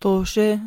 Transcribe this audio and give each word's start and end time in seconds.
طوشة. 0.00 0.60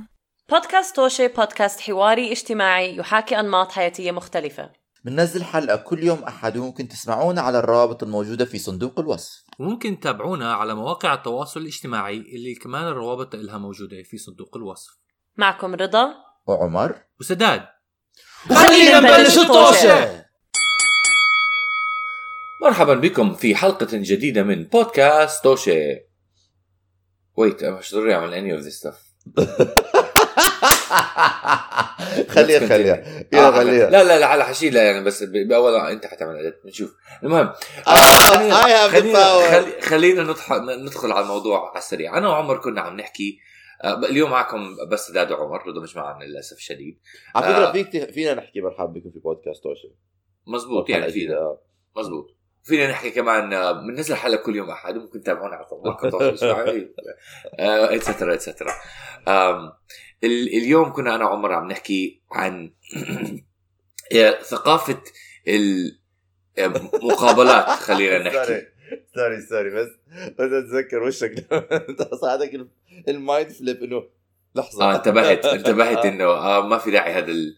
بودكاست 0.49 0.95
توشي 0.95 1.27
بودكاست 1.27 1.79
حواري 1.79 2.31
اجتماعي 2.31 2.97
يحاكي 2.97 3.39
أنماط 3.39 3.71
حياتية 3.71 4.11
مختلفة. 4.11 4.71
بننزل 5.05 5.43
حلقة 5.43 5.75
كل 5.75 6.03
يوم 6.03 6.23
أحد 6.23 6.57
وممكن 6.57 6.87
تسمعونا 6.87 7.41
على 7.41 7.59
الروابط 7.59 8.03
الموجودة 8.03 8.45
في 8.45 8.57
صندوق 8.57 8.99
الوصف. 8.99 9.43
وممكن 9.59 9.99
تتابعونا 9.99 10.53
على 10.53 10.75
مواقع 10.75 11.13
التواصل 11.13 11.59
الاجتماعي 11.59 12.17
اللي 12.17 12.55
كمان 12.55 12.87
الروابط 12.87 13.35
لها 13.35 13.57
موجودة 13.57 14.03
في 14.03 14.17
صندوق 14.17 14.57
الوصف. 14.57 14.91
معكم 15.37 15.75
رضا. 15.75 16.13
وعمر. 16.47 17.01
وسداد. 17.19 17.65
خلينا 18.49 18.99
نبلش 18.99 19.37
الطوشة. 19.37 20.25
مرحبا 22.61 22.93
بكم 22.93 23.33
في 23.33 23.55
حلقة 23.55 23.87
جديدة 23.91 24.43
من 24.43 24.63
بودكاست 24.63 25.43
توشي 25.43 26.13
ويت 27.37 27.63
مش 27.63 27.93
ضروري 27.93 28.15
اعمل 28.15 28.31
any 28.33 28.61
of 28.61 28.65
this 28.65 28.79
stuff. 28.79 29.12
خليها 32.29 32.67
خليها. 32.67 33.03
يا 33.33 33.47
آه، 33.47 33.51
خليها. 33.51 33.89
لا 33.89 34.03
لا 34.03 34.19
لا 34.19 34.25
على 34.25 34.45
حشيلة 34.45 34.81
يعني 34.81 35.03
بس 35.05 35.23
باول 35.23 35.75
أنت 35.75 36.05
حتعمل 36.05 36.51
edit 36.51 36.65
بنشوف 36.65 36.95
المهم 37.23 37.47
آه، 37.87 37.91
خلينا 37.91 38.87
the 38.87 38.91
خلينا, 38.91 39.19
power. 39.19 39.51
خلي 39.51 39.81
خلينا 39.81 40.23
ندخل 40.23 40.83
ندخل 40.83 41.11
على 41.11 41.23
الموضوع 41.23 41.69
على 41.69 41.77
السريع. 41.77 42.17
أنا 42.17 42.29
وعمر 42.29 42.57
كنا 42.57 42.81
عم 42.81 42.97
نحكي 42.97 43.39
آه، 43.83 43.97
اليوم 43.97 44.31
معكم 44.31 44.75
بس 44.91 45.07
سداد 45.07 45.31
وعمر 45.31 45.67
رضا 45.67 45.81
مش 45.81 45.95
معنا 45.95 46.23
للأسف 46.23 46.57
الشديد. 46.57 46.99
على 47.35 47.45
فكرة 47.45 47.67
آه. 47.67 47.71
فيك 47.71 48.11
فينا 48.11 48.33
نحكي 48.33 48.61
مرحبا 48.61 48.85
بكم 48.85 49.11
في 49.11 49.19
بودكاست 49.19 49.63
توشي 49.63 49.95
مزبوط 50.47 50.89
يعني 50.89 51.11
فينا. 51.11 51.35
آه. 51.35 51.61
مزبوط 51.97 52.37
فينا 52.63 52.87
نحكي 52.91 53.11
كمان 53.11 53.53
آه، 53.53 53.71
بننزل 53.71 54.15
حلقة 54.15 54.43
كل 54.43 54.55
يوم 54.55 54.69
أحد 54.69 54.95
ممكن 54.95 55.21
تتابعونا 55.21 55.55
على 55.55 55.65
مواقع 55.71 56.07
التواصل 56.07 56.45
الاجتماعي 56.45 56.93
etcetera 57.95 58.33
etcetera 58.33 58.73
اليوم 60.23 60.93
كنا 60.93 61.15
أنا 61.15 61.25
وعمر 61.25 61.53
عم 61.53 61.67
نحكي 61.71 62.21
عن 62.31 62.71
آه، 64.15 64.41
ثقافة 64.41 65.01
المقابلات 66.57 67.69
خلينا 67.87 68.17
نحكي. 68.17 68.67
sorry 69.15 69.41
sorry 69.49 69.69
بس 69.69 69.87
بس 70.39 70.51
أتذكر 70.51 71.03
وشك 71.03 71.45
صعدك 72.21 72.67
ال 73.07 73.16
mind 73.16 73.51
flip 73.51 73.83
إنه 73.83 74.03
لحظة. 74.55 74.83
آه 74.91 74.95
انتبهت 74.95 75.45
انتبهت 75.45 76.05
إنه 76.05 76.25
آه 76.25 76.67
ما 76.67 76.77
في 76.77 76.91
داعي 76.91 77.13
هذا 77.13 77.31
ال... 77.31 77.55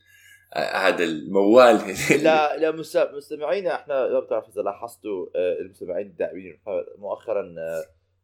آه، 0.56 0.60
هذا 0.88 1.04
الموال 1.04 1.96
لا 2.24 2.58
لا 2.58 2.72
مس- 2.72 2.98
مستمعينا 2.98 3.76
إحنا 3.76 4.08
ما 4.10 4.20
بتعرف 4.20 4.50
إذا 4.50 4.62
لاحظتوا 4.62 5.28
آه، 5.36 5.60
المستمعين 5.62 6.08
الدائمين 6.08 6.60
مؤخرا 6.98 7.56
آه، 7.58 7.84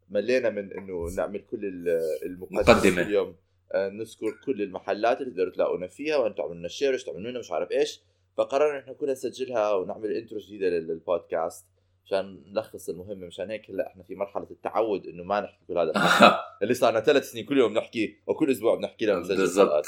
ملينا 0.10 0.50
من 0.50 0.74
إنه 0.74 1.06
نعمل 1.18 1.40
كل 1.52 1.66
ال- 1.66 2.00
المقدمة. 2.26 3.02
اليوم 3.02 3.36
آه، 3.74 3.90
نذكر 3.90 4.32
كل 4.46 4.62
المحلات 4.62 5.22
اللي 5.22 5.32
تقدروا 5.32 5.52
تلاقونا 5.54 5.88
فيها 5.88 6.18
وأنتم 6.18 6.36
تعملوا 6.38 6.56
لنا 6.56 6.68
share 6.68 6.94
إيش 6.94 7.04
تعملوا 7.04 7.32
لنا 7.32 7.40
مش 7.40 7.52
عارف 7.52 7.72
إيش 7.72 8.02
فقررنا 8.38 8.80
إحنا 8.80 8.94
كلها 8.94 9.12
نسجلها 9.14 9.74
ونعمل 9.74 10.12
intro 10.12 10.40
جديدة 10.40 10.68
لل- 10.70 10.88
للبودكاست 10.88 11.66
عشان 12.06 12.44
نلخص 12.48 12.90
المهمة 12.90 13.28
مشان 13.28 13.52
هيك 13.52 13.70
هلأ 13.70 13.88
إحنا 13.88 14.04
في 14.04 14.16
مرحلة 14.16 14.48
التعود 14.52 15.08
إنه 15.08 15.24
ما 15.24 15.40
نحكي 15.42 15.60
كل 15.68 15.78
هذا 15.78 15.92
اللي 16.64 16.74
صار 16.74 16.92
لنا 16.92 17.00
ثلاث 17.00 17.32
سنين 17.32 17.46
كل 17.46 17.58
يوم 17.58 17.74
نحكي 17.74 18.18
وكل 18.28 18.52
أسبوع 18.52 18.76
بنحكي 18.76 19.06
لها 19.06 19.16
ونسجل 19.18 19.38
بالضبط. 19.38 19.86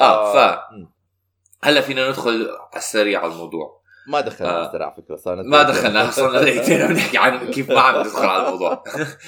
آه 0.00 0.32
ف. 0.58 0.60
هلا 1.62 1.80
فينا 1.80 2.08
ندخل 2.08 2.50
على 2.72 2.76
السريع 2.76 3.20
على 3.22 3.32
الموضوع 3.32 3.78
ما 4.08 4.20
دخلنا 4.20 4.50
آه. 4.50 4.74
آه. 4.74 4.82
على 4.82 4.94
فكره 4.96 5.16
صار 5.16 5.34
لنا 5.34 5.42
ما 5.42 5.62
دخلنا 5.62 6.10
صرنا 6.10 6.40
دقيقتين 6.42 6.82
عم 6.86 6.92
نحكي 6.92 7.18
عن 7.18 7.50
كيف 7.50 7.70
ما 7.70 7.80
عم 7.80 8.00
ندخل 8.00 8.26
على 8.26 8.42
الموضوع 8.46 8.84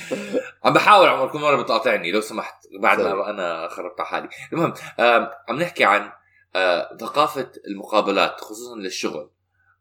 عم 0.65 0.73
بحاول 0.73 1.09
عمر 1.09 1.29
كل 1.29 1.39
مرة 1.39 1.63
بتقاطعني 1.63 2.13
لو 2.13 2.21
سمحت 2.21 2.67
بعد. 2.81 3.01
ما 3.01 3.31
أنا 3.31 3.69
خربت 3.69 4.01
على 4.01 4.09
حالي 4.09 4.29
المهم 4.53 4.75
آم، 5.01 5.29
عم 5.49 5.57
نحكي 5.61 5.85
عن 5.85 6.13
آه، 6.57 6.97
ثقافة 7.01 7.51
المقابلات 7.67 8.41
خصوصا 8.41 8.77
للشغل 8.77 9.31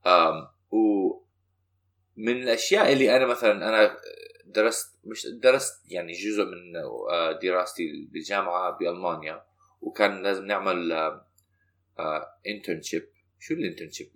آم، 0.07 0.47
ومن 0.71 2.43
الأشياء 2.43 2.93
اللي 2.93 3.15
أنا 3.17 3.25
مثلا 3.25 3.69
أنا 3.69 3.97
درست 4.45 4.95
مش 5.03 5.27
درست 5.27 5.73
يعني 5.87 6.11
جزء 6.13 6.43
من 6.45 6.75
آه، 7.11 7.31
دراستي 7.31 8.07
بالجامعة 8.11 8.77
بألمانيا 8.77 9.43
وكان 9.81 10.23
لازم 10.23 10.45
نعمل 10.45 10.91
internship 12.47 13.09
شو 13.39 13.53
ال 13.53 13.58
internship 13.58 14.07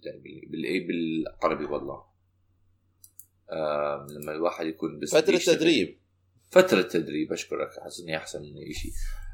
بالعربي 0.88 1.66
والله. 1.66 2.04
آه 3.52 4.08
لما 4.10 4.32
الواحد 4.32 4.66
يكون 4.66 5.00
بس 5.00 5.16
فترة 5.16 5.32
بيشتغل. 5.32 5.56
تدريب. 5.56 6.00
فترة 6.52 6.82
تدريب 6.82 7.34
أشكرك 7.34 7.70
أحس 7.82 8.00
إني 8.00 8.18
أحسن 8.18 8.42
من 8.42 8.74
شيء. 8.74 8.92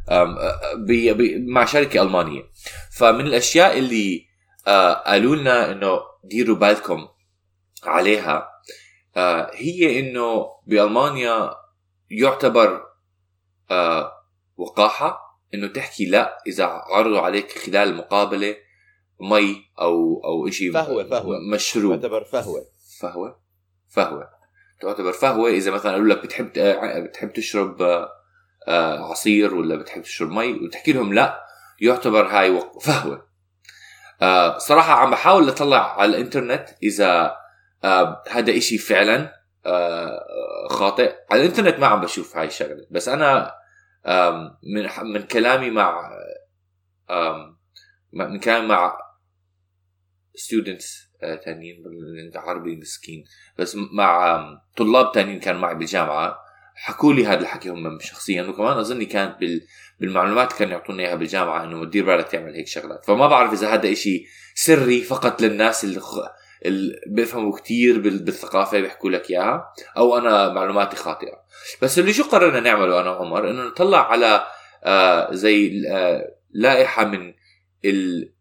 أه، 0.10 0.74
بي 0.76 1.14
بي 1.14 1.38
مع 1.38 1.66
شركة 1.66 2.02
ألمانية. 2.02 2.44
فمن 2.92 3.28
الأشياء 3.28 3.78
اللي 3.78 4.26
آه، 4.68 4.94
قالوا 4.94 5.36
لنا 5.36 5.72
إنه 5.72 6.00
ديروا 6.24 6.56
بالكم 6.56 7.08
عليها 7.84 8.50
آه، 9.18 9.52
هي 9.56 10.00
إنه 10.00 10.46
بألمانيا 10.68 11.56
يعتبر 12.12 12.86
آه، 13.72 14.12
وقاحة. 14.58 15.29
إنه 15.54 15.68
تحكي 15.68 16.06
لا 16.06 16.38
إذا 16.48 16.66
عرضوا 16.66 17.20
عليك 17.20 17.52
خلال 17.52 17.90
المقابلة 17.90 18.56
مي 19.22 19.56
أو 19.82 20.22
أو 20.26 20.50
شيء 20.50 20.74
فهوة- 20.74 21.10
فهوة. 21.10 21.38
مشروب. 21.54 21.92
يعتبر 21.92 22.24
فهوة. 22.24 22.66
فهوة؟ 23.02 23.40
فهوة. 23.90 24.30
تعتبر 24.82 25.12
فهوة 25.12 25.50
إذا 25.50 25.72
مثلا 25.72 25.92
قالوا 25.92 26.08
لك 26.08 26.24
بتحب 26.24 26.52
بتحب 27.04 27.34
تشرب 27.34 27.82
آه، 27.82 28.10
آه، 28.68 29.00
عصير 29.12 29.56
ولا 29.56 29.76
بتحب 29.76 30.02
تشرب 30.02 30.32
مي 30.32 30.54
وتحكي 30.54 30.94
لهم 30.94 31.14
لا 31.14 31.44
يعتبر 31.82 32.28
هاي 32.28 32.62
فهوة. 32.82 33.28
آه، 34.22 34.58
صراحة 34.58 34.94
عم 34.94 35.12
بحاول 35.12 35.50
أطلع 35.50 36.00
على 36.02 36.10
الإنترنت 36.10 36.70
إذا 36.84 37.36
آه، 37.84 38.24
هذا 38.30 38.58
إشي 38.58 38.78
فعلا 38.78 39.40
خاطئ. 40.70 41.16
على 41.32 41.42
الإنترنت 41.42 41.80
ما 41.80 41.88
عم 41.88 42.02
بشوف 42.02 42.38
هاي 42.38 42.48
الشغلة 42.48 42.86
بس 42.92 43.10
آم، 43.10 43.48
من 44.76 44.90
من 45.14 45.22
كلامي 45.22 45.70
مع 45.70 46.10
من 48.14 48.40
كلامي 48.40 48.68
مع 48.68 48.98
ستودنتس 50.36 51.10
تانيين 51.46 51.84
بال- 51.84 52.32
عربي 52.38 52.76
مسكين. 52.76 53.24
بس 53.58 53.78
مع 53.94 54.40
طلاب 54.78 55.12
تانيين 55.12 55.40
كانوا 55.40 55.62
معي 55.62 55.76
بالجامعة. 55.76 56.38
حكوا 56.76 57.14
لي 57.14 57.26
هذا 57.26 57.40
الحكي 57.42 57.70
هم 57.70 58.00
شخصيا. 58.00 58.44
وكمان 58.44 58.78
أظني 58.78 59.06
كانت 59.06 59.40
بال 59.40 59.62
بالمعلومات 60.00 60.48
اللي 60.48 60.60
كانوا 60.60 60.74
يعطونا 60.74 61.04
إياها 61.04 61.16
بالجامعة 61.16 61.64
إنه 61.64 61.86
دير 61.86 62.06
بالك 62.06 62.28
تعمل 62.28 62.54
هيك 62.56 62.68
شغلات. 62.68 63.06
فما 63.06 63.28
بعرف 63.28 63.54
إذا 63.54 63.74
هذا 63.74 63.92
إشي 63.92 64.26
سري 64.56 65.02
فقط 65.02 65.42
للناس 65.42 65.84
اللي, 65.84 66.02
بيفهموا 67.08 67.58
كتير 67.58 68.00
بال... 68.00 68.24
بالثقافة 68.24 68.80
بيحكوا 68.80 69.10
لك 69.10 69.30
إياها 69.30 69.74
أو 69.98 70.18
أنا 70.18 70.54
معلوماتي 70.54 70.96
خاطئة. 70.96 71.42
بس 71.82 72.00
اللي 72.00 72.14
شو 72.14 72.24
قررنا 72.24 72.60
نعمله 72.60 73.02
أنا 73.02 73.12
وعمر 73.12 73.50
إنه 73.50 73.64
نطلع 73.68 74.12
على 74.12 74.48
آه 74.84 75.34
زي 75.34 75.82
آه 75.92 76.36
لائحة 76.52 77.06
من 77.06 77.34
ال... 77.86 78.34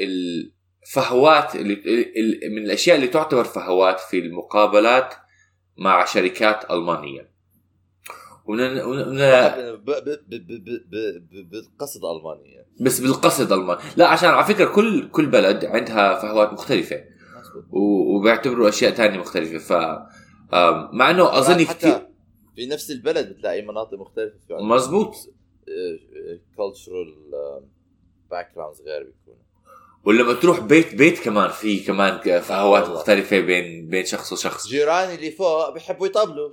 الفهوات 0.00 1.56
اللي 1.56 1.74
ال- 1.74 2.40
من 2.56 2.64
الأشياء 2.64 2.96
اللي 2.96 3.08
تعتبر 3.08 3.44
فهوات 3.44 4.00
في 4.00 4.18
المقابلات 4.18 5.14
مع 5.76 6.04
شركات 6.04 6.70
ألمانية. 6.70 7.38
ومن 8.44 8.80
ومن- 8.80 9.16
ب- 9.16 9.84
ب- 9.84 10.04
ب- 10.04 10.20
ب- 10.28 10.64
ب- 10.64 10.90
ب- 11.30 11.50
بالقصد 11.50 12.00
المانيا 12.04 12.66
بس 12.80 13.00
بالقصد 13.00 13.52
ألماني. 13.52 13.80
لا 13.96 14.06
عشان 14.08 14.28
على 14.28 14.44
فكرة 14.44 14.64
كل 14.64 15.08
كل 15.10 15.26
بلد 15.26 15.64
عندها 15.64 16.14
فهوات 16.20 16.52
مختلفة. 16.52 17.04
وبيعتبروا 17.70 18.68
أشياء 18.68 18.94
تانية 18.94 19.18
مختلفة. 19.18 19.58
ف 19.58 19.72
مع 20.92 21.10
إنه 21.10 21.40
حتى 21.42 21.64
كثير 21.64 22.08
في 22.56 22.66
نفس 22.66 22.90
البلد 22.90 23.28
بتلاقي 23.28 23.62
مناطق 23.62 23.98
مختلفة. 23.98 24.38
في 24.48 24.54
مزبوط. 24.54 25.14
cultural 26.56 27.14
backgrounds 28.30 28.82
غير 28.82 29.02
بيكونوا. 29.02 29.42
ولما 30.04 30.32
تروح 30.32 30.60
بيت 30.60 30.94
بيت 30.94 31.18
كمان 31.18 31.50
في 31.50 31.80
كمان 31.80 32.40
فهوات. 32.40 32.88
مختلفة 32.88 33.40
بين 33.40 33.88
بين 33.88 34.04
شخص 34.04 34.32
وشخص. 34.32 34.68
جيراني 34.68 35.14
اللي 35.14 35.30
فوق 35.30 35.74
بيحبوا 35.74 36.06
يطبلوا. 36.06 36.50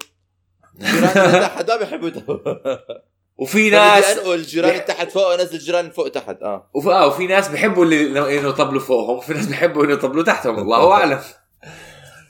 جيراني 0.77 1.25
اللي 1.25 1.39
تحت 1.39 1.71
ما 1.71 1.77
بيحبوا 1.77 2.07
يطبلوا. 2.07 2.39
وفي 3.37 3.69
ناس 3.69 4.05
أنقل 4.05 4.41
جيراني 4.41 4.71
اللي 4.73 4.83
تحت 4.83 5.11
فوق 5.11 5.27
وأنزل 5.27 5.57
جيراني 5.57 5.91
فوق 5.91 6.09
تحت 6.09 6.41
آه. 6.43 6.69
وف... 6.73 6.87
آه 6.87 7.07
وفي 7.07 7.27
ناس 7.27 7.47
بيحبوا 7.47 7.85
اللي 7.85 8.01
إنه 8.39 8.49
يطبلوا 8.49 8.81
فوقهم 8.81 9.17
وفي 9.17 9.33
ناس 9.33 9.45
بيحبوا 9.47 9.83
إنه 9.85 9.93
يطبلوا 9.93 10.23
تحتهم 10.23 10.59
الله 10.59 10.91
أعلم. 10.93 11.19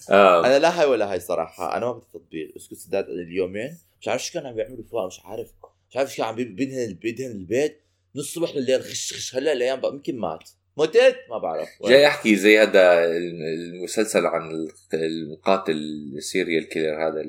آه. 0.09 0.45
أنا 0.45 0.59
لا 0.59 0.79
هاي 0.81 0.85
ولا 0.85 1.11
هاي 1.11 1.19
صراحة 1.19 1.77
أنا 1.77 1.85
ما 1.85 1.91
بدي 1.91 2.05
تطبيق 2.13 2.53
أسكت 2.57 2.73
سداد 2.73 3.09
اليومين 3.09 3.77
مش 4.01 4.07
عارف 4.07 4.25
شو 4.25 4.33
كانوا 4.33 4.49
عم 4.49 4.55
بيعملوا 4.55 4.83
فوق 4.91 5.05
مش 5.07 5.19
عارف 5.25 5.47
مش 5.89 5.97
عارف 5.97 6.13
شو 6.15 6.23
عم 6.23 6.35
بي- 6.35 6.43
بيدهن 6.43 6.93
بيدهن 6.93 7.31
البيت 7.31 7.81
نص 8.15 8.25
الصبح 8.37 8.55
لليل 8.55 8.81
خش 8.83 9.13
خش 9.13 9.35
هلأ 9.35 9.53
الأيام 9.53 9.81
بقى 9.81 9.91
يمكن 9.91 10.17
مات. 10.19 10.49
متت 10.77 11.15
ما 11.29 11.37
بعرف. 11.37 11.69
جاي 11.85 12.07
أحكي 12.07 12.35
زي 12.35 12.59
هذا 12.59 13.05
المسلسل 13.05 14.25
عن 14.25 14.67
المقاتل 14.93 15.73
ال 16.17 16.25
serial 16.25 16.69
killer 16.69 17.07
هذا 17.07 17.23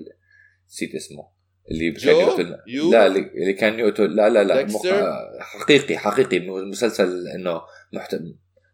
نسيت 0.69 0.94
اسمه. 0.94 1.36
اللي 1.71 1.91
جو؟ 1.91 2.11
يقتل 2.21 2.57
You؟ 2.67 2.91
لا 2.93 3.07
اللي 3.07 3.53
كان 3.53 3.79
يقتل 3.79 4.17
لا 4.17 4.29
لا 4.29 4.45
لا 4.45 4.67
Dexter؟ 4.67 4.73
مق- 4.87 5.41
حقيقي 5.41 5.97
حقيقي 5.99 6.41
مسلسل 6.49 7.29
إنه 7.29 7.61
محت... 7.93 8.17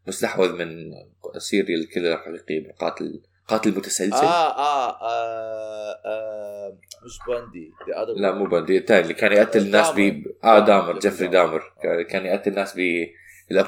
مستحوذ 0.07 0.53
من 0.53 0.93
serial 1.39 1.89
killer 1.89 2.17
حقيقي 2.17 2.73
قاتل 2.81 3.23
قاتل 3.49 3.71
متسلسل 3.71 4.13
آه, 4.25 4.59
آه, 4.59 4.91
آه, 5.03 5.97
آه 6.07 6.79
مش 7.05 7.19
باندي 7.29 7.71
لا. 8.17 8.33
مو 8.33 8.45
باندي 8.47 8.79
الثاني 8.79 9.01
اللي 9.01 9.15
كان 9.15 9.33
يقتل 9.33 9.61
الناس 9.61 9.91
ب 9.91 10.23
آه 10.45 10.59
دامر 10.59 10.99
جيفري 10.99 11.29
دامر. 11.29 11.63
كان- 12.09 12.27
يقتل 12.27 12.51
الناس 12.51 12.75
ب 12.77 13.07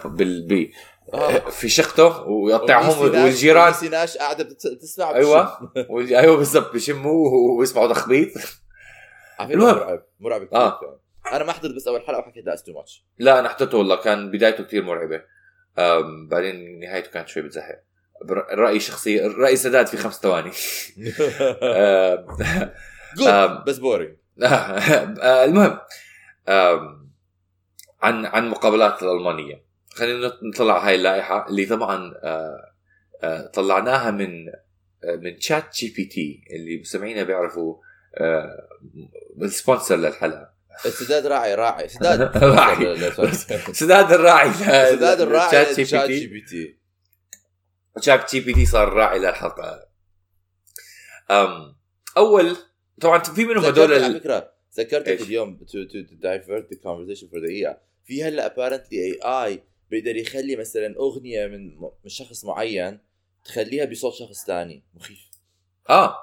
بال 0.05 0.47
ب 0.49 0.71
آه. 1.15 1.39
في 1.51 1.69
شقته 1.69 2.23
ويقطعهم 2.29 2.99
والجيران 3.03 3.73
ناش 3.91 4.17
قاعدة 4.17 4.45
بت- 4.45 4.79
تسمع 4.83 5.15
أيوه 5.15 5.71
أيوه 5.91 6.37
بالضبط 6.37 6.73
بيشموه 6.73 7.33
ويسمعوا 7.59 7.89
تخبيط 7.93 8.29
المهم. 9.41 9.77
مرعب 9.77 10.03
مرعب 10.21 10.45
كثير 10.45 10.59
آه. 10.59 11.01
أنا 11.33 11.45
ما 11.45 11.53
حضرت 11.53 11.75
بس 11.75 11.89
أول 11.89 12.03
حلقة 12.03 12.19
وحكيت 12.19 12.47
لا 12.47 12.57
too 12.57 12.73
much 12.73 13.05
لا 13.19 13.39
أنا 13.39 13.49
حضرته 13.49 13.79
والله 13.79 13.97
كان 13.97 14.31
بدايته 14.31 14.65
كثير 14.65 14.83
مرعبة. 14.83 15.23
بعدين 16.29 16.81
نهايته 16.81 17.11
كانت 17.11 17.29
شوي 17.29 17.43
بتزهق. 17.43 17.83
الراي 18.53 18.77
الشخصي 18.77 19.27
الراي 19.27 19.57
سداد 19.57 19.87
في 19.87 19.97
خمس 19.97 20.21
ثواني. 20.21 20.51
Good. 23.17 23.65
بس 23.67 23.79
boring 23.79 24.17
آه، 24.43 25.45
المهم 25.45 25.79
عن 28.03 28.27
عن 28.27 28.49
مقابلات 28.49 29.03
الألمانية. 29.03 29.65
خلينا 29.89 30.33
نطلع 30.43 30.87
هاي 30.87 30.95
اللائحة 30.95 31.49
اللي 31.49 31.67
طبعا 31.67 32.15
آه، 32.23 32.73
آه، 33.23 33.47
طلعناها 33.47 34.11
من 34.11 34.45
من 35.05 35.41
شات 35.41 35.75
جي 35.75 35.95
بي 35.97 36.05
تي 36.05 36.45
اللي 36.51 36.81
مستمعينا 36.81 37.23
بيعرفوا 37.23 37.77
ال 39.43 39.49
sponsor 39.49 39.97
للحلقة. 39.97 40.55
سداد 40.85 41.27
راعي 41.27 41.55
راعي. 41.55 41.89
سداد 41.95 42.37
راعي. 42.37 42.99
سداد 43.73 44.13
الراعي 44.13 44.53
سداد 44.53 45.21
الراعي 45.21 45.85
شات 45.85 46.11
جي 46.11 46.27
بي 46.27 46.41
تي. 46.41 46.79
شات 48.01 48.31
جي 48.35 48.41
بي 48.41 48.53
تي 48.53 48.67
صار 48.67 48.93
راعي 48.93 49.19
للحلقة. 49.19 49.89
أم 51.31 51.77
أول 52.17 52.57
طبعا 53.01 53.19
في 53.19 53.45
منهم 53.45 53.65
هدول 53.65 53.85
ذكرت 53.87 54.03
على 54.03 54.21
فكرة 54.21 54.53
ذكرتك؟ 54.79 55.21
اليوم 55.21 55.57
to 55.57 55.85
to 55.85 55.99
divert 56.13 56.73
the 56.75 56.81
conversation 56.83 57.29
for 57.29 57.41
دقيقه 57.41 57.79
في 58.05 58.25
هلأ 58.25 58.47
apparently 58.47 58.99
AI 58.99 59.63
بيقدر 59.91 60.17
يخلي 60.17 60.57
مثلا 60.57 60.97
أغنية 60.97 61.47
من 61.47 61.81
من 61.81 62.09
شخص 62.09 62.45
معين 62.45 62.99
تخليها 63.45 63.85
بصوت 63.85 64.15
شخص 64.15 64.47
ثاني 64.47 64.85
مخيف. 64.95 65.19
آه. 65.91 66.19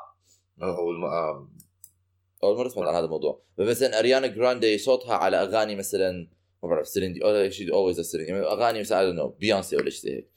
أول 2.43 2.57
مرة 2.57 2.67
سمعت 2.69 2.87
عن 2.87 2.95
هذا 2.95 3.05
الموضوع. 3.05 3.41
مثلا 3.57 3.99
أريانا 3.99 4.27
جراندي 4.27 4.77
صوتها 4.77 5.15
على 5.15 5.41
أغاني 5.41 5.75
مثلا 5.75 6.27
ما 6.63 6.69
بعرف 6.69 6.87
سيلين 6.87 7.23
أو 7.23 7.49
شيء 7.49 7.73
always 7.73 7.99
سيلين 7.99 8.35
أغاني 8.43 8.79
مثلا 8.79 9.25
بيونسي 9.39 9.75
ولا 9.75 9.89
شيء 9.89 10.01
زي 10.01 10.15
هيك. 10.15 10.29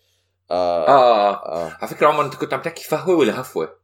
آه, 0.51 0.89
آه 0.89 1.31
آه. 1.31 1.67
آه. 1.67 1.77
على 1.81 1.89
فكرة 1.89 2.07
عمر 2.07 2.25
أنت 2.25 2.35
كنت 2.35 2.55
عم 2.55 2.63
تحكي 2.63 2.85
فهوه 2.85 3.17
ولا 3.17 3.41
هفوة؟ 3.41 3.79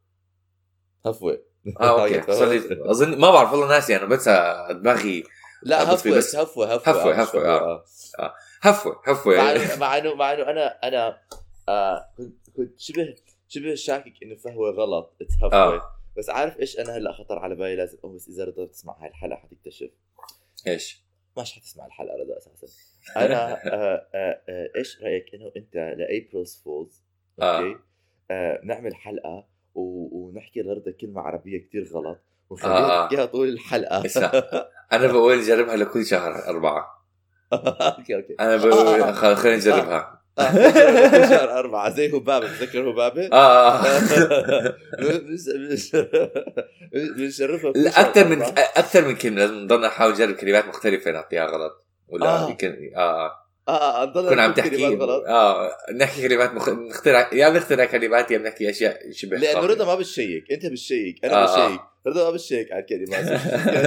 هفوة. 1.06 1.42
آه 1.80 2.02
أوكي. 2.02 2.22
أظن 2.90 3.18
ما 3.18 3.30
بعرف 3.30 3.52
والله 3.52 3.68
ناسي 3.68 3.96
أنا 3.96 4.04
بنسى 4.06 4.66
دماغي. 4.70 5.24
لا 5.62 5.94
هفوة 5.94 6.12
بس. 6.12 6.26
بس 6.26 6.36
هفوة 6.36 6.74
هفوة. 6.74 6.92
هفوة، 6.94 7.12
آه، 7.12 7.22
هفوة، 7.22 7.42
فهوة، 7.42 7.84
آه. 8.18 8.34
هفوة 8.62 9.00
هفوة. 9.06 9.36
مع 9.76 9.98
إنه 9.98 10.14
مع 10.14 10.32
إنه 10.32 10.42
أنا 10.42 10.78
أنا 10.84 11.18
آه 11.68 12.06
كنت 12.16 12.50
كنت 12.56 12.80
شبه 12.80 13.14
شبه 13.48 13.74
شاكك 13.74 14.12
إنه 14.22 14.36
فهوة 14.36 14.70
غلط. 14.70 15.16
اتهفوه 15.22 15.52
آه. 15.54 15.99
بس 16.16 16.30
عارف 16.30 16.60
إيش 16.60 16.78
أنا 16.78 16.96
هلأ 16.96 17.12
خطر 17.12 17.38
على 17.38 17.54
بالي 17.54 17.76
لازم 17.76 17.98
بس 18.14 18.28
إذا 18.28 18.44
رضيت 18.44 18.70
تسمع 18.70 18.96
هاي 19.02 19.08
الحلقة 19.08 19.36
حتكتشف 19.36 19.90
إيش؟ 20.66 21.02
مش 21.38 21.52
حتسمع 21.52 21.86
الحلقة 21.86 22.16
رضا 22.16 22.36
أساسا. 22.38 22.66
أنا 23.16 23.52
آه 23.74 24.06
آه 24.14 24.40
آه 24.48 24.70
إيش 24.76 25.02
رأيك 25.02 25.34
إنه 25.34 25.52
أنت 25.56 25.74
ل 25.74 25.89
April 25.89 26.62
Fools. 26.64 27.02
أوكي؟ 27.42 27.78
آه 28.30 28.60
نعمل 28.64 28.94
حلقة 28.94 29.46
و... 29.74 29.80
ونحكي 30.18 30.62
لرضا 30.62 30.90
كلمة 30.90 31.20
عربية 31.20 31.58
كتير 31.58 31.84
غلط 31.92 32.18
وخليها 32.50 32.76
آه. 32.78 33.04
تحكيها 33.08 33.24
طول 33.24 33.48
الحلقة. 33.48 34.02
أنا 34.92 35.06
بقول 35.06 35.38
نجربها 35.38 35.76
لكل 35.76 36.06
شهر 36.06 36.48
أربعة. 36.48 37.06
أوكي 37.52 38.14
أوكي. 38.16 38.34
أنا 38.40 38.56
بقول. 38.56 39.14
خل- 39.14 39.36
خلينا 39.36 39.56
نجربها. 39.56 40.19
آه، 40.40 41.28
شهر 41.30 41.58
أربعة 41.58 41.90
زي 41.90 42.16
هبابة 42.16 42.46
تذكر 42.48 42.90
هبابة؟ 42.90 43.26
آه 43.32 43.76
آه. 43.86 44.74
بنشرفها 47.16 47.72
لا 47.72 48.00
أكثر 48.00 48.28
من 48.28 48.42
أكثر 48.76 49.08
من 49.08 49.16
كلمة 49.16 49.36
لازم 49.36 49.54
نضلنا 49.54 49.86
نحاول 49.86 50.12
نجرب 50.12 50.34
كلمات 50.34 50.68
مختلفة 50.68 51.10
نعطيها 51.10 51.46
غلط 51.46 51.86
ولا 52.08 52.26
آه. 52.26 52.50
يمكن 52.50 52.90
آه 52.96 53.00
آه 53.00 53.32
آه 53.68 54.02
آه 54.02 54.06
نضل 54.06 54.28
كنا 54.28 54.42
عم 54.42 54.52
تحكي 54.52 54.70
كلمات 54.70 55.00
غلط 55.00 55.24
آه 55.26 55.70
نحكي 55.96 56.28
كلمات 56.28 56.54
مخ... 56.54 56.68
نخترع 56.68 57.30
يا 57.32 57.48
بنخترع 57.48 57.84
كلمات 57.84 58.30
يا 58.30 58.38
بنحكي 58.38 58.70
أشياء 58.70 59.10
شبه 59.12 59.36
لأنه. 59.36 59.66
رضا 59.66 59.84
ما 59.84 59.94
بتشيك 59.94 60.52
أنت 60.52 60.66
بتشيك 60.66 61.24
أنا 61.24 61.34
آه، 61.34 61.64
آه. 61.64 61.68
بشيك 61.68 61.80
رضا 62.06 62.24
ما 62.24 62.30
بتشيك 62.30 62.72
على 62.72 62.80
الكلمات 62.82 63.26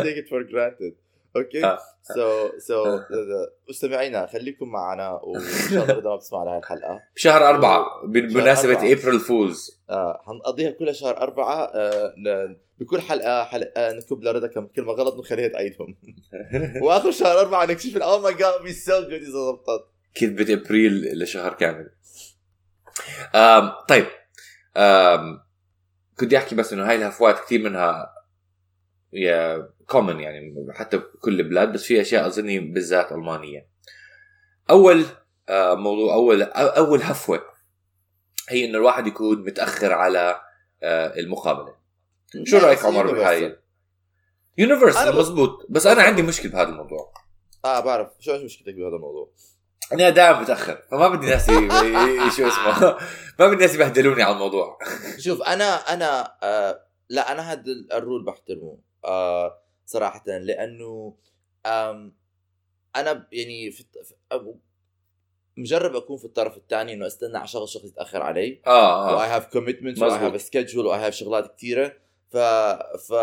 take 0.04 0.18
it 0.18 0.28
for 0.30 0.42
granted 0.44 0.96
أوكي. 1.36 1.78
So 2.16 2.50
so 2.60 3.00
مستمعينا 3.70 4.26
خليكم 4.28 4.70
معنا 4.70 5.12
وإن 5.12 5.42
شاء 5.72 5.84
الله 5.84 5.96
رضا 6.00 6.10
ما 6.10 6.16
بتسمع 6.16 6.44
لهي 6.44 6.58
الحلقة. 6.58 7.00
بشهر 7.16 7.50
أربعة 7.50 7.86
بمناسبة 8.08 8.72
أربعة. 8.72 8.92
April 8.92 9.20
Fools 9.20 9.82
آه 9.90 10.22
حنقضيها 10.26 10.72
كل 10.72 10.96
شهر 10.96 11.18
أربعة 11.18 11.56
آه 11.66 12.14
بكل 12.80 13.02
حلقة 13.02 13.44
حلقة 13.44 13.72
آه 13.78 13.94
نكتب 13.94 14.24
لرضا 14.24 14.48
كم 14.48 14.68
كلمة 14.68 14.92
غلط 14.94 15.20
نخليها 15.20 15.48
تعيدهم. 15.48 15.96
وآخر 16.84 17.12
شهر 17.12 17.40
أربعة 17.40 17.66
نكتشف 17.66 17.98
oh 17.98 18.20
my 18.22 18.34
God 18.34 18.62
be 18.64 18.74
so 18.74 19.02
good 19.02 19.14
إذا 19.14 19.40
ضبطت 19.40 19.86
كذبة 20.16 20.54
ابريل 20.54 21.20
لشهر 21.24 21.54
كامل. 21.54 21.90
آم 23.36 23.72
طيب. 23.90 24.06
آم 24.78 25.44
كنت 26.20 26.34
أحكي 26.34 26.56
بس 26.56 26.74
إنه 26.74 26.90
هاي 26.90 26.96
الهفوات 26.96 27.40
كثير 27.40 27.62
منها 27.62 28.14
يا 29.14 29.70
common 29.88 30.20
يعني 30.20 30.68
حتى 30.72 30.98
بكل 30.98 31.40
البلاد 31.40 31.74
بس 31.74 31.84
في 31.84 32.02
أشياء 32.02 32.28
أظني 32.28 32.60
بالذات 32.60 33.12
ألمانية. 33.12 33.68
أول 34.70 35.06
آه 35.50 35.76
موضوع 35.76 36.14
أول 36.14 36.42
أول 36.54 37.02
هفوة 37.02 37.42
هي 38.50 38.66
انه 38.66 38.78
الواحد 38.78 39.08
يكون 39.08 39.46
متأخر 39.46 39.94
على 39.94 40.42
آه 40.84 41.20
المقابلة. 41.20 41.76
شو 42.44 42.58
رأيك 42.58 42.86
عمر 42.86 43.14
بهاي؟ 43.14 43.58
Universal 44.58 45.16
مزبوط. 45.16 45.66
بس 45.70 45.88
أنا 45.88 46.02
عندي 46.02 46.22
مشكلة 46.22 46.52
بهذا 46.52 46.70
الموضوع. 46.70 47.14
آه 47.66 47.80
بعرف. 47.80 48.08
شو 48.20 48.44
مشكلتك 48.44 48.74
بهذا 48.74 48.96
الموضوع؟ 48.96 49.32
أنا 49.94 50.10
دائما 50.10 50.42
متأخر. 50.42 50.82
فما 50.92 51.08
بدي 51.08 51.28
ناس 51.28 51.48
شو 52.38 52.48
اسمه. 52.48 52.98
ما 53.40 53.48
بدي 53.48 53.56
ناس 53.56 53.76
يبهدلوني 53.76 54.24
على 54.24 54.34
الموضوع. 54.34 54.80
شوف 55.20 55.42
أنا 55.42 55.76
أنا 55.76 56.38
آه 56.44 56.86
لا 57.10 57.32
أنا 57.32 57.52
هذا 57.52 57.64
ال 57.94 58.00
rule 58.00 58.26
بحترمه. 58.26 58.78
آه 59.06 59.60
صراحة 59.86 60.24
لأنه 60.28 61.16
آم 61.66 62.14
أنا 62.96 63.14
ب- 63.14 63.28
يعني 63.34 63.72
في 63.72 63.84
مجرب 65.58 65.96
أكون 65.96 66.18
في 66.18 66.26
الطرف 66.26 66.58
الثاني 66.58 66.94
إنه 66.94 67.08
أستنى 67.08 67.38
على 67.38 67.48
شغل 67.48 67.70
شخص 67.70 67.86
يتأخر 67.86 68.22
علي. 68.22 68.62
آه 68.68 69.16
و 69.18 69.22
I 69.22 69.26
آه 69.28 69.36
have 69.36 69.46
commitment 69.48 70.00
و 70.02 70.12
I. 70.12 70.22
have 70.22 70.42
schedule 70.42 70.86
و 70.86 71.00
I 71.00 71.03
have 71.03 71.14
شغلات 71.14 71.56
كثيره 71.58 71.94
ف 72.30 72.38
ف 73.08 73.14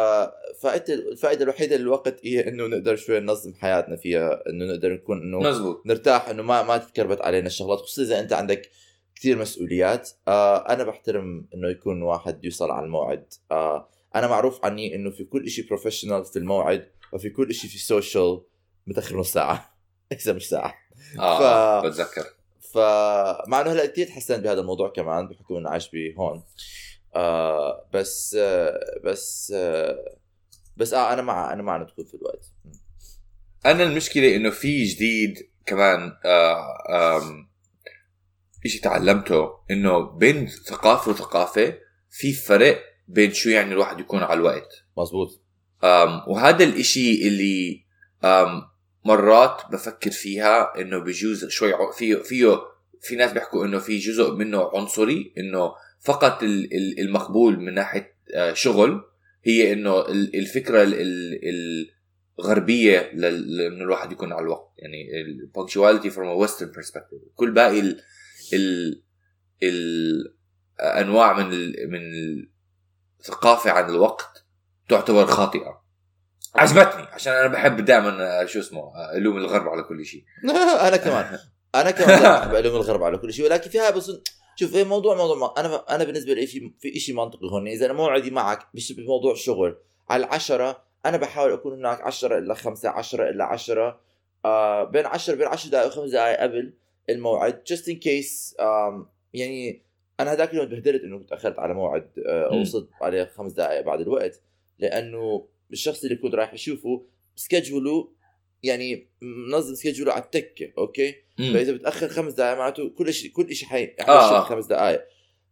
فائدة 0.63 0.95
الفائدة 0.95 1.45
الوحيدة 1.45 1.77
للوقت 1.77 2.27
هي 2.27 2.49
إنه 2.49 2.67
نقدر 2.67 2.97
شوي 2.97 3.21
ننظم 3.21 3.55
حياتنا 3.55 3.97
فيها 3.97 4.43
إنه 4.49 4.65
نقدر 4.65 4.93
نكون 4.93 5.23
إنه 5.23 5.39
مزبوط 5.41 5.83
نرتاح 5.87 6.29
إنه 6.29 6.43
ما 6.43 6.63
ما 6.63 6.79
تتكربت 6.79 7.21
علينا 7.21 7.47
الشغلات 7.47 7.79
خصوصا 7.79 8.03
إذا 8.03 8.21
أنت 8.21 8.33
عندك 8.33 8.71
كثير 9.15 9.39
مسؤوليات. 9.39 10.11
آه 10.29 10.57
أنا 10.69 10.85
بحترم 10.85 11.49
إنه 11.55 11.69
يكون 11.71 12.03
واحد 12.03 12.45
يوصل 12.45 12.71
على 12.71 12.85
الموعد. 12.87 13.35
آه 13.51 13.89
أنا 14.15 14.27
معروف 14.27 14.65
عني 14.65 14.95
إنه 14.95 15.11
في 15.11 15.25
كل 15.25 15.51
شيء 15.51 15.67
professional 15.69 16.25
في 16.25 16.39
الموعد 16.39 16.91
وفي 17.13 17.31
كل 17.31 17.55
شيء 17.55 17.71
في 17.71 17.79
social 17.79 18.43
متأخر 18.87 19.17
نص 19.19 19.33
ساعة 19.33 19.75
إذا 20.13 20.33
مش 20.33 20.49
ساعة. 20.49 20.75
آه 21.19 21.83
ف- 21.83 21.87
بتذكر. 21.87 22.25
فمع 22.75 23.61
إنه 23.61 23.73
هلأ 23.73 23.87
كثير 23.87 24.07
تحسنت 24.07 24.41
بهذا 24.45 24.61
الموضوع 24.61 24.89
كمان 24.89 25.29
بحكم 25.29 25.57
إنه 25.57 25.71
عايش 25.71 25.91
بهون. 25.93 26.43
آه 27.15 27.89
بس 27.95 28.37
آه 28.41 28.79
بس 29.05 29.53
آه 29.57 30.17
بس 30.77 30.95
آه 30.95 31.13
أنا 31.13 31.23
مع 31.23 31.53
أنا 31.53 31.63
مع 31.63 31.77
ندخل 31.83 32.07
في 32.07 32.15
الوقت. 32.15 32.47
أنا 33.67 33.83
المشكلة 33.83 34.37
إنه 34.37 34.51
في 34.51 34.85
جديد 34.85 35.51
كمان 35.67 36.13
آه 36.25 37.21
شيء 38.67 38.83
تعلمته 38.83 39.49
إنه 39.71 39.99
بين 40.01 40.47
ثقافة 40.47 41.11
وثقافة 41.11 41.75
في 42.11 42.33
فرق 42.33 42.83
بين 43.13 43.33
شو 43.33 43.51
يعني 43.51 43.73
الواحد 43.73 44.01
يكون 44.01 44.23
على 44.23 44.39
الوقت. 44.41 44.69
مزبوط 44.99 45.43
أم 45.85 46.23
وهذا 46.29 46.65
الإشي 46.65 47.29
اللي 47.29 47.85
أم 48.25 48.63
مرات 49.05 49.63
بفكر 49.73 50.11
فيها 50.11 50.81
إنه 50.81 50.99
بجوز 50.99 51.45
شوي 51.49 51.73
فيه 51.99 52.15
فيه 52.15 52.59
في 53.01 53.17
ناس 53.17 53.33
بيحكوا 53.33 53.65
إنه 53.65 53.79
في 53.79 53.99
جزء 53.99 54.35
منه 54.35 54.71
عنصري 54.75 55.33
إنه 55.39 55.73
فقط 56.01 56.43
ال- 56.43 56.75
ال- 56.77 57.01
المقبول 57.01 57.61
من 57.61 57.75
ناحية 57.75 58.15
آه، 58.35 58.53
شغل 58.53 59.01
هي 59.45 59.73
إنه 59.73 60.01
ال- 60.01 60.37
الفكرة 60.37 60.83
ال- 60.83 60.95
ال- 61.49 61.91
الغربية 62.39 63.11
لإنه 63.15 63.85
الواحد 63.85 64.13
يكون 64.13 64.33
على 64.33 64.43
الوقت. 64.43 64.73
يعني 64.79 65.21
ال 65.21 65.28
punctuality 65.28 66.11
from 66.11 66.29
Western 66.29 66.73
perspective 66.73 67.21
كل 67.35 67.51
باقي 67.51 67.81
ال 67.81 68.01
ال 68.55 69.03
ال 69.63 70.35
أنواع 70.81 71.39
من 71.39 71.53
ال 71.53 71.91
من 71.91 72.01
الثقافه 73.21 73.71
عن 73.71 73.91
الوقت 73.91 74.45
تعتبر 74.89 75.27
خاطئة. 75.27 75.81
عجبتني 76.55 77.03
عشان 77.03 77.33
أنا 77.33 77.47
بحب 77.47 77.85
دائما 77.85 78.47
شو 78.47 78.61
اسمه 78.61 78.93
ألوم 79.17 79.37
الغرب 79.37 79.69
على 79.69 79.83
كل 79.83 80.05
شيء. 80.05 80.25
أنا 80.89 80.97
كمان. 80.97 81.39
أنا 81.75 81.91
كمان 81.91 82.41
بحب 82.41 82.55
ألوم 82.55 82.77
الغرب 82.77 83.03
على 83.03 83.19
كل 83.19 83.33
شيء 83.33 83.45
ولكن 83.45 83.71
فيها 83.71 83.91
بس 83.91 84.13
شوف 84.57 84.75
إيه 84.75 84.85
موضوع 84.85 85.15
موضوع 85.15 85.37
ما 85.37 85.55
أنا 85.59 85.95
أنا 85.95 86.05
بالنسبة 86.05 86.35
لي 86.35 86.47
في 86.47 86.73
في 86.81 87.01
شيء 87.01 87.15
منطقي 87.15 87.49
هون. 87.53 87.69
إذا 87.69 87.87
أنا 87.87 87.95
موعدي 87.95 88.31
معك 88.31 88.67
مش 88.75 88.93
بموضوع 88.93 89.35
شغل 89.35 89.79
على 90.11 90.25
العشرة 90.25 90.83
أنا 91.07 91.17
بحاول 91.17 91.53
أكون 91.53 91.73
هناك 91.73 92.01
10 92.01 92.39
إلا 92.39 92.55
5 92.55 92.89
10 92.89 93.31
إلا 93.31 93.45
10 93.45 94.01
آه 94.45 94.85
بين 94.85 95.07
10 95.07 95.35
بين 95.35 95.47
10 95.47 95.71
دقائق 95.71 95.93
و5 95.93 96.13
دقائق 96.13 96.41
قبل 96.41 96.75
الموعد 97.11 97.63
in 97.69 97.95
case 97.95 98.61
آم 98.61 99.07
يعني 99.35 99.83
أنا 100.23 100.33
هذاك 100.33 100.51
اليوم 100.51 100.67
تبهدلت 100.67 101.03
إنه 101.03 101.23
تاخرت 101.23 101.59
على 101.59 101.75
موعد 101.75 102.11
آه. 102.27 102.61
وصلت 102.61 102.89
عليه 103.03 103.25
خمس 103.25 103.53
دقائق 103.53 103.81
بعد 103.81 104.01
الوقت 104.01 104.41
لأنه 104.79 105.49
الشخص 105.73 106.05
اللي 106.05 106.17
كنت 106.17 106.35
رايح 106.35 106.53
أشوفه 106.53 107.07
schedule 107.37 108.04
ه 108.04 108.13
يعني 108.63 109.09
منظم 109.23 109.75
schedule 109.75 110.09
ه 110.09 110.13
على 110.13 110.23
التكة 110.23 110.73
okay 110.79 111.15
مم. 111.39 111.53
فإذا 111.55 111.73
بتأخر 111.73 112.09
خمس 112.09 112.33
دقائق 112.33 112.59
معناته 112.59 112.89
كل 112.89 113.13
شيء 113.13 113.31
كل 113.31 113.55
شيء 113.55 113.69
حي 113.69 113.95
آه،. 114.09 114.41
خمس 114.41 114.67
دقائق 114.67 115.05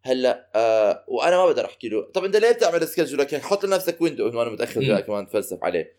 هلأ 0.02 0.50
آه 0.54 1.04
وأنا 1.08 1.36
ما 1.36 1.46
بقدر 1.46 1.64
أحكي 1.64 1.88
له 1.88 2.02
طب 2.02 2.24
أنت 2.24 2.36
ليه 2.36 2.52
بتعمل 2.52 2.88
سكجولك 2.88 3.32
يعني 3.32 3.44
حط 3.44 3.64
لنفسك 3.64 4.00
window 4.00 4.28
انه 4.28 4.42
أنا 4.42 4.50
متاخر 4.50 5.00
كمان 5.00 5.26
تفلسف 5.26 5.64
عليه 5.64 5.92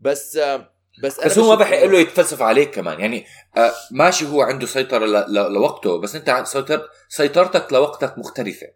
بس 0.00 0.36
آه 0.36 0.75
بس 1.02 1.20
بس 1.24 1.38
هو 1.38 1.48
ما 1.48 1.54
بحق 1.54 1.84
له 1.84 1.98
يتفلسف 1.98 2.42
عليك 2.42 2.70
كمان. 2.70 3.00
يعني 3.00 3.24
آه 3.56 3.72
ماشي 3.90 4.26
هو 4.26 4.42
عنده 4.42 4.66
سيطرة 4.66 5.06
ل- 5.06 5.34
ل- 5.34 5.52
لوقته 5.52 6.00
بس 6.00 6.16
أنت 6.16 6.42
سيطر 6.46 6.88
سيطرتك 7.08 7.72
لوقتك 7.72 8.18
مختلفة. 8.18 8.66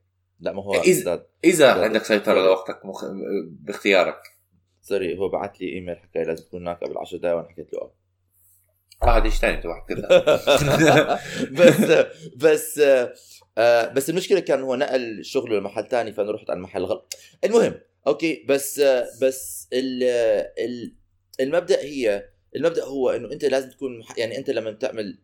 لا 0.41 0.53
ما 0.53 0.63
هو 0.63 0.83
إذا- 0.83 0.89
أستاذ 0.89 1.19
إذا 1.45 1.75
لا، 1.75 1.85
عندك 1.85 2.05
سيطرة. 2.05 2.43
لوقتك 2.45 2.85
مخ... 2.85 3.05
باختيارك. 3.51 4.23
sorry 4.83 5.19
هو 5.19 5.29
بعت 5.29 5.61
لي 5.61 5.69
إيميل 5.73 5.97
حكى 5.99 6.19
لي 6.19 6.25
لازم 6.25 6.45
تكون 6.45 6.61
هناك 6.63 6.85
قبل 6.85 6.99
10 6.99 7.19
دقائق 7.19 7.37
وأنا 7.37 7.49
حكيت 7.49 7.73
له. 7.73 7.81
آه 7.81 7.93
آه 9.03 9.17
هذا 9.19 9.29
شيء 9.31 9.39
ثاني 9.41 9.57
انت 9.57 9.67
واحد 9.67 9.83
كذا 9.89 11.19
بس 11.51 12.07
بس 12.37 12.81
آه 13.59 13.89
بس 13.89 14.11
المشكلة 14.11 14.41
كان 14.41 14.63
هو 14.63 14.77
نقل 14.77 15.25
شغله 15.25 15.59
لمحل 15.59 15.85
تاني 15.89 16.13
فأنا 16.13 16.31
رحت 16.33 16.51
على 16.51 16.57
المحل 16.57 16.85
غلط. 16.85 17.15
المهم 17.45 17.75
okay 18.07 18.45
بس 18.49 18.79
آه 18.79 19.07
بس 19.23 19.69
ال 19.73 20.03
ال 20.59 20.95
المبدأ 21.41 21.83
هي 21.83 22.29
المبدأ 22.57 22.85
هو 22.85 23.11
إنه 23.11 23.33
أنت 23.33 23.45
لازم 23.45 23.71
تكون 23.71 24.03
يعني 24.17 24.39
أنت 24.39 24.51
لما 24.51 24.71
تعمل 24.73 25.19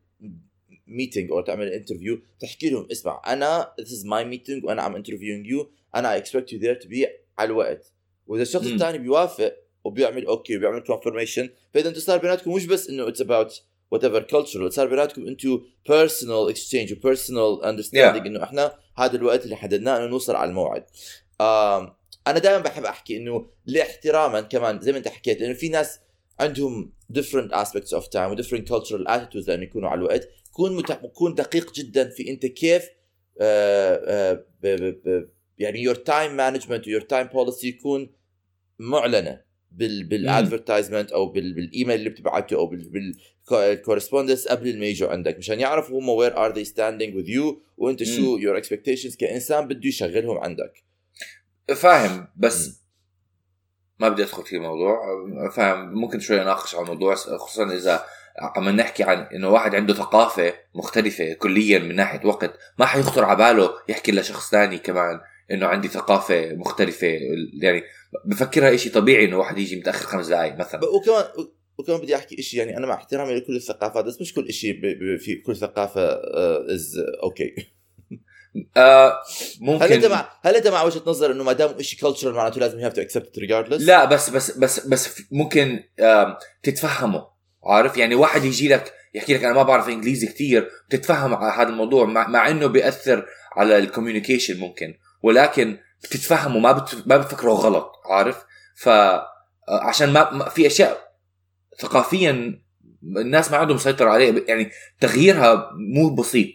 meeting 0.86 1.30
أو 1.30 1.40
تعمل 1.40 1.68
interview 1.72 2.18
تحكي 2.40 2.70
لهم 2.70 2.88
اسمع 2.92 3.22
أنا 3.26 3.72
this 3.80 3.84
is 3.84 4.04
my 4.04 4.34
meeting 4.36 4.64
وأنا 4.64 4.82
عم 4.82 5.02
interviewing 5.02 5.46
you 5.52 5.66
أنا 5.94 6.18
I 6.18 6.22
expect 6.22 6.50
you 6.52 6.58
there 6.60 6.84
to 6.84 6.88
be 6.88 7.06
على 7.38 7.46
الوقت 7.46 7.92
وإذا 8.26 8.42
الشخص. 8.42 8.66
الثاني 8.66 8.98
بيوافق 8.98 9.56
وبيعمل 9.84 10.26
أوكي 10.26 10.56
وبيعمل 10.56 10.82
confirmation 10.86 11.48
فإذا 11.74 11.88
أنتم 11.88 12.00
صار 12.00 12.18
بيناتكم 12.18 12.52
مش 12.54 12.66
بس 12.66 12.88
إنه 12.90 13.10
it's 13.10 13.20
about 13.20 13.52
whatever 13.94 14.20
cultural 14.32 14.68
صار 14.68 14.86
بيناتكم 14.86 15.26
أنتم 15.26 15.60
personal 15.88 16.54
exchange 16.54 16.92
و 16.92 17.14
personal 17.14 17.62
understanding 17.64 18.22
Yeah. 18.22 18.26
إنه 18.26 18.42
إحنا 18.42 18.78
هذا 18.96 19.16
الوقت 19.16 19.44
اللي 19.44 19.56
حددناه 19.56 19.96
إنه 19.98 20.06
نوصل 20.06 20.36
على 20.36 20.48
الموعد 20.50 20.84
آم 21.40 21.94
أنا 22.26 22.38
دائما 22.38 22.58
بحب 22.58 22.84
أحكي 22.84 23.16
إنه 23.16 23.46
لاحتراما 23.66 24.40
كمان 24.40 24.80
زي 24.80 24.92
ما 24.92 24.98
أنت 24.98 25.08
حكيت 25.08 25.42
انه 25.42 25.54
في 25.54 25.68
ناس 25.68 26.00
عندهم 26.38 26.92
different 27.12 27.50
aspects 27.52 27.92
of 27.98 28.04
time 28.04 28.30
و 28.30 28.36
different 28.36 28.64
cultural 28.68 29.08
attitudes 29.08 29.48
لأنه 29.48 29.62
يكونوا 29.62 29.88
على 29.88 29.98
الوقت. 29.98 30.28
كون 30.52 30.76
مت... 30.76 30.92
كون 30.92 31.34
دقيق 31.34 31.72
جدا 31.72 32.08
في 32.08 32.30
أنت 32.30 32.46
كيف 32.46 32.88
آه 33.40 34.00
آه 34.04 34.32
ب... 34.62 34.66
ب... 34.66 35.08
ب... 35.08 35.28
يعني 35.58 35.88
your 35.88 35.96
time 35.96 36.32
management 36.38 36.88
و 36.88 36.98
your 36.98 37.02
time 37.02 37.32
policy 37.32 37.64
يكون 37.64 38.12
معلنة 38.78 39.40
بال 39.70 40.04
بال 40.04 40.19
advertisement 40.19 41.12
أو 41.12 41.26
بال... 41.26 41.54
بالإيميل 41.54 41.96
اللي 41.96 42.10
بتبعته 42.10 42.56
أو 42.56 42.66
بال 42.66 43.12
بال 43.50 43.62
correspondence 43.63 44.48
قبل 44.48 44.78
ما 44.78 44.86
يجوا 44.86 45.08
عندك. 45.08 45.38
مشان 45.38 45.60
يعرفوا 45.60 46.00
هم 46.00 46.08
where 46.08 46.36
are 46.36 46.54
they 46.54 46.66
standing 46.66 47.14
with 47.18 47.28
you 47.28 47.56
وأنت 47.76 48.02
شو 48.02 48.38
your 48.38 48.62
expectations 48.62 49.16
كإنسان 49.16 49.68
بده 49.68 49.88
يشغلهم 49.88 50.38
عندك. 50.38 50.84
فاهم 51.76 52.28
بس 52.36 52.68
مم. 52.68 52.85
ما 53.98 54.08
بدي 54.08 54.22
أدخل 54.22 54.42
في 54.42 54.56
الموضوع. 54.56 55.00
فاهم 55.50 55.94
ممكن 55.94 56.20
شوي 56.20 56.42
أناقش 56.42 56.74
على 56.74 56.82
الموضوع 56.82 57.14
خصوصا 57.14 57.72
إذا 57.74 58.04
عم 58.38 58.68
نحكي 58.68 59.02
عن 59.02 59.18
إنه 59.18 59.48
واحد 59.48 59.74
عنده 59.74 59.94
ثقافة 59.94 60.54
مختلفة 60.74 61.32
كليا 61.32 61.78
من 61.78 61.96
ناحية 61.96 62.26
وقت 62.26 62.58
ما 62.78 62.86
حيخطر 62.86 63.24
على 63.24 63.36
باله 63.36 63.70
يحكي 63.88 64.12
لشخص 64.12 64.50
ثاني 64.50 64.78
كمان 64.78 65.20
إنه 65.50 65.66
عندي 65.66 65.88
ثقافة 65.88 66.54
مختلفة. 66.54 67.06
يعني 67.62 67.82
بفكرها 68.24 68.76
شيء 68.76 68.92
طبيعي 68.92 69.24
إنه 69.24 69.38
واحد 69.38 69.58
يجي 69.58 69.76
متأخر 69.76 70.06
خمس 70.06 70.26
دقائق 70.26 70.56
مثلا. 70.56 70.80
وكمان 70.84 71.24
وكمان 71.78 72.00
بدي 72.00 72.16
أحكي 72.16 72.42
شيء 72.42 72.60
يعني 72.60 72.76
أنا 72.76 72.86
مع 72.86 72.94
احترامي 72.94 73.34
لكل 73.34 73.56
الثقافات 73.56 74.04
بس 74.04 74.20
مش 74.20 74.34
كل 74.34 74.52
شيء. 74.52 74.80
في 75.18 75.42
كل 75.46 75.56
ثقافة 75.56 76.02
is 76.74 77.04
okay 77.22 77.75
آه 78.76 79.18
ممكن. 79.60 79.84
هل 79.84 79.92
انت 79.92 80.06
مع 80.06 80.28
هل 80.42 80.56
انت 80.56 80.68
مع 80.68 80.82
وجهة 80.82 81.02
نظر 81.06 81.32
إنه 81.32 81.44
ما 81.44 81.52
دام 81.52 81.82
شيء 81.82 82.00
cultural 82.00 82.34
معناته 82.34 82.60
لازم 82.60 82.78
you 82.78 82.84
have 82.86 82.92
to 82.92 83.00
accept 83.00 83.38
regardless 83.38 83.82
لا 83.82 84.04
بس 84.04 84.30
بس 84.30 84.50
بس 84.58 84.86
بس 84.86 85.22
ممكن 85.30 85.82
آم، 86.00 86.36
تتفهمه 86.62 87.26
عارف؟ 87.64 87.96
يعني 87.96 88.14
واحد 88.14 88.44
يجي 88.44 88.68
لك 88.68 88.92
يحكي 89.14 89.34
لك 89.34 89.44
أنا 89.44 89.52
ما 89.54 89.62
بعرف 89.62 89.88
إنجليزي 89.88 90.26
كثير 90.26 90.70
بتتفهم 90.88 91.34
على 91.34 91.52
هذا 91.62 91.68
الموضوع 91.68 92.04
مع, 92.04 92.28
مع 92.28 92.48
إنه 92.48 92.66
بيأثر 92.66 93.26
على 93.56 93.78
الكوميونيكيشن 93.78 94.60
ممكن 94.60 94.94
ولكن 95.22 95.78
بتتفهمه 96.02 96.58
ما 96.58 96.72
بت 96.72 97.02
ما 97.06 97.16
بتفكره 97.16 97.50
غلط 97.52 97.92
عارف؟ 98.10 98.44
ف 98.76 98.88
آه، 98.88 99.30
عشان 99.68 100.12
ما 100.12 100.48
في 100.48 100.66
أشياء 100.66 101.06
ثقافيا 101.80 102.60
الناس 103.16 103.50
ما 103.50 103.56
عندهم 103.56 103.78
سيطرة 103.78 104.10
عليه 104.10 104.44
يعني 104.48 104.70
تغييرها 105.00 105.70
مو 105.94 106.14
بسيط 106.14 106.48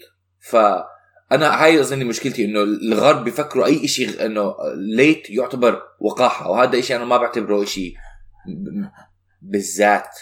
فانا 1.31 1.63
هاي 1.63 1.79
اظني 1.79 2.03
مشكلتي 2.03 2.45
إنه 2.45 2.61
الغرب 2.61 3.23
بيفكروا 3.23 3.65
أي 3.65 3.87
شيء 3.87 4.25
إنه 4.25 4.55
ليت 4.75 5.29
يعتبر 5.29 5.81
وقاحة 5.99 6.49
وهذا 6.49 6.81
شيء 6.81 6.95
أنا 6.95 7.05
ما 7.05 7.17
بعتبره 7.17 7.65
شيء 7.65 7.93
بالذات 9.41 10.17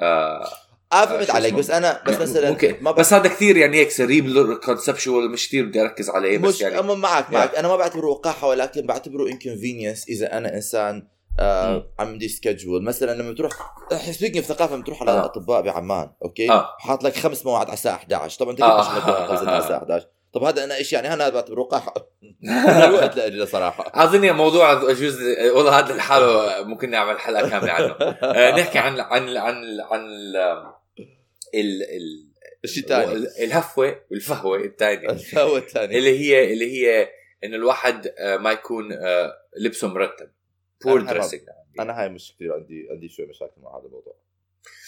آه 0.00 0.44
آه 0.92 1.02
آه، 1.02 1.06
فهمت 1.06 1.30
عليك؟ 1.30 1.54
بس 1.54 1.70
أنا 1.70 2.02
بس 2.06 2.20
مثلا 2.20 2.50
ممكن 2.50 2.76
ما. 2.80 2.90
بس 2.90 3.12
هذا 3.12 3.28
كثير 3.28 3.56
يعني 3.56 3.76
هيك 3.76 3.90
سريب 3.90 4.54
كونسبشوال 4.64 5.30
مش 5.30 5.48
كثير 5.48 5.66
بدي 5.66 5.80
أركز 5.80 6.10
عليه 6.10 6.38
بس 6.38 6.54
مش 6.54 6.60
يعني 6.60 6.78
أما 6.78 6.94
معك 6.94 7.30
معك 7.32 7.54
أنا 7.54 7.68
ما 7.68 7.76
بعتبره 7.76 8.06
وقاحة 8.06 8.48
ولكن 8.48 8.86
بعتبره 8.86 9.28
انكونفينينس 9.28 10.08
إذا 10.08 10.38
أنا 10.38 10.54
إنسان 10.54 11.08
آه. 11.40 11.92
عندي 11.98 12.28
سكجول 12.28 12.84
مثلا 12.84 13.22
لما 13.22 13.32
بتروح 13.32 13.74
سبيكينج 14.10 14.44
في 14.44 14.54
ثقافة 14.54 14.74
لما 14.74 14.84
تروح 14.84 15.02
على 15.02 15.10
آه. 15.10 15.20
الاطباء 15.20 15.62
بعمان 15.62 16.10
أوكي 16.24 16.50
آه. 16.50 16.76
حاط 16.78 17.04
لك 17.04 17.16
خمس 17.16 17.46
مواعيد 17.46 17.66
على 17.66 17.74
الساعة 17.74 17.94
11 17.94 18.38
طبعا 18.38 18.52
أنت 18.52 18.60
آه. 18.62 18.94
كيف 18.94 19.04
خلصت 19.04 19.48
على 19.48 19.58
الساعة 19.58 19.78
11 19.78 20.06
طب 20.32 20.42
هذا 20.42 20.64
أنا 20.64 20.76
إيش 20.76 20.92
يعني؟ 20.92 21.12
أنا 21.12 21.28
بعتبره 21.28 21.60
وقاحه 21.60 21.94
الوقت 22.88 23.16
لأجله 23.16 23.44
صراحة. 23.44 24.04
أظن 24.04 24.32
موضوع 24.32 24.90
يجوز 24.90 25.22
والله 25.54 25.78
هذا 25.78 25.94
لحاله 25.94 26.62
ممكن 26.64 26.90
نعمل 26.90 27.20
حلقة 27.20 27.48
كاملة 27.48 27.72
عنه. 27.72 27.92
آه، 28.22 28.60
نحكي 28.60 28.78
عن 28.78 29.00
عن 29.00 29.36
عن 29.36 29.80
عن 29.80 30.00
ال 30.06 30.36
ال 31.54 31.82
ال 31.82 32.32
الشيء 32.64 32.82
الثاني 32.82 33.12
الهفوة 33.44 34.00
والفهوة 34.10 34.58
الثانية. 34.58 35.08
الهفوة 35.10 35.56
الثانية 35.56 35.98
اللي 35.98 36.18
هي 36.18 36.52
اللي 36.52 36.72
هي 36.72 37.08
انه 37.44 37.56
الواحد 37.56 38.14
آه، 38.18 38.36
ما 38.36 38.52
يكون 38.52 38.92
آه، 38.92 39.32
لبسه 39.58 39.88
مرتب. 39.88 40.30
حرام. 40.84 41.06
dressing 41.06 41.40
أنا 41.80 42.02
هاي 42.02 42.08
مش 42.08 42.34
كثير 42.34 42.52
عندي 42.52 42.88
عندي 42.90 43.08
شوي 43.08 43.26
مشاكل 43.26 43.60
مع 43.62 43.78
هذا 43.78 43.86
الموضوع. 43.86 44.14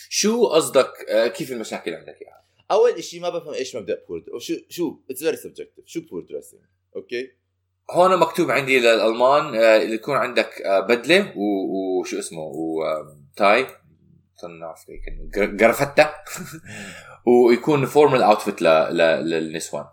شو 0.08 0.46
قصدك 0.46 0.92
كيف 1.36 1.52
المشاكل 1.52 1.94
عندك 1.94 2.22
يعني 2.22 2.44
اول 2.70 3.04
شيء 3.04 3.20
ما 3.20 3.28
بفهم 3.28 3.54
إيش 3.54 3.76
مبدأ 3.76 4.04
poor 4.08 4.38
شو 4.38 4.54
شو 4.68 4.98
it's 5.10 5.22
very 5.22 5.36
subjective 5.36 5.84
شو 5.86 6.00
poor 6.00 6.26
dressing 6.30 6.60
okay؟ 6.96 7.32
هون 7.90 8.18
مكتوب 8.18 8.50
عندي 8.50 8.78
للألمان 8.78 9.54
آه، 9.54 9.76
اللي 9.82 9.94
يكون 9.94 10.16
عندك 10.16 10.62
آه، 10.62 10.80
بدلة 10.80 11.32
وشو 11.36 12.18
اسمه؟ 12.18 12.42
و 12.42 12.73
tie 12.73 13.66
نعرف 14.60 14.84
جرافته 15.36 16.10
ويكون 17.26 17.86
formal 17.86 18.22
outfit 18.22 18.62
للنسوان. 18.62 19.84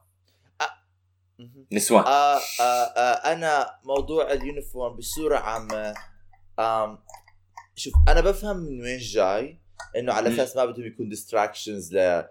نسوان. 1.71 2.03
آه 2.03 2.39
آه 2.59 2.63
آه 2.63 3.33
أنا 3.33 3.79
موضوع 3.83 4.31
ال 4.31 4.39
uniform 4.39 4.97
بصورة 4.97 5.37
عامة 5.37 5.93
شوف 7.75 7.93
أنا 8.07 8.21
بفهم 8.21 8.57
من 8.57 8.81
وين 8.81 8.97
جاي 8.97 9.59
إنه 9.97 10.13
على. 10.13 10.33
أساس 10.33 10.55
ما 10.55 10.65
بدهم 10.65 10.85
يكون 10.85 11.09
distractions 11.09 11.93
ل 11.97 12.25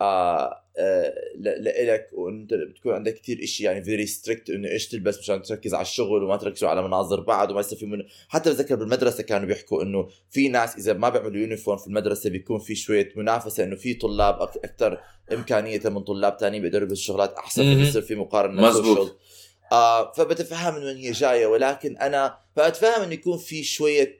آه 0.00 0.62
آه 0.78 1.14
ل- 1.36 1.64
لإلك 1.64 2.08
وإنت 2.12 2.54
بتكون 2.54 2.92
عندك 2.94 3.14
كتير 3.14 3.40
إشي 3.42 3.64
يعني 3.64 3.84
very 3.84 4.06
strict 4.06 4.50
إنه 4.50 4.68
إيش 4.68 4.88
تلبس 4.88 5.18
مشان 5.18 5.42
تركز 5.42 5.74
على 5.74 5.82
الشغل 5.82 6.22
وما 6.22 6.36
تركزوا 6.36 6.68
على 6.68 6.82
مناظر 6.82 7.20
بعض 7.20 7.50
وما 7.50 7.60
يصير 7.60 7.78
في 7.78 7.86
من 7.86 8.02
حتى 8.28 8.50
بتذكر 8.50 8.74
بالمدرسة 8.74 9.22
كانوا 9.22 9.46
بيحكوا 9.46 9.82
إنه 9.82 10.08
في 10.30 10.48
ناس 10.48 10.76
إذا 10.76 10.92
ما 10.92 11.08
بيعملوا 11.08 11.40
uniform 11.40 11.78
في 11.78 11.86
المدرسة 11.86 12.30
بيكون 12.30 12.58
في 12.58 12.74
شوية 12.74 13.12
منافسة 13.16 13.64
إنه 13.64 13.76
في 13.76 13.94
طلاب 13.94 14.42
أكثر 14.42 15.00
إمكانية 15.32 15.80
من 15.84 16.00
طلاب 16.00 16.36
تانيين 16.36 16.62
بيقدروا 16.62 16.82
يلبسوا 16.82 17.04
شغلات 17.04 17.34
أحسن. 17.34 17.62
فبصير 17.84 18.02
في 18.02 18.14
مقارنة 18.14 18.62
مزبوط. 18.68 19.18
آه 19.72 20.12
فبتفهم 20.12 20.74
من 20.74 20.84
وين 20.84 20.96
هي 20.96 21.10
جاية 21.12 21.46
ولكن 21.46 21.96
أنا 21.96 22.38
فأتفهم 22.56 23.02
إنه 23.02 23.12
يكون 23.14 23.38
في 23.38 23.62
شوية 23.64 24.18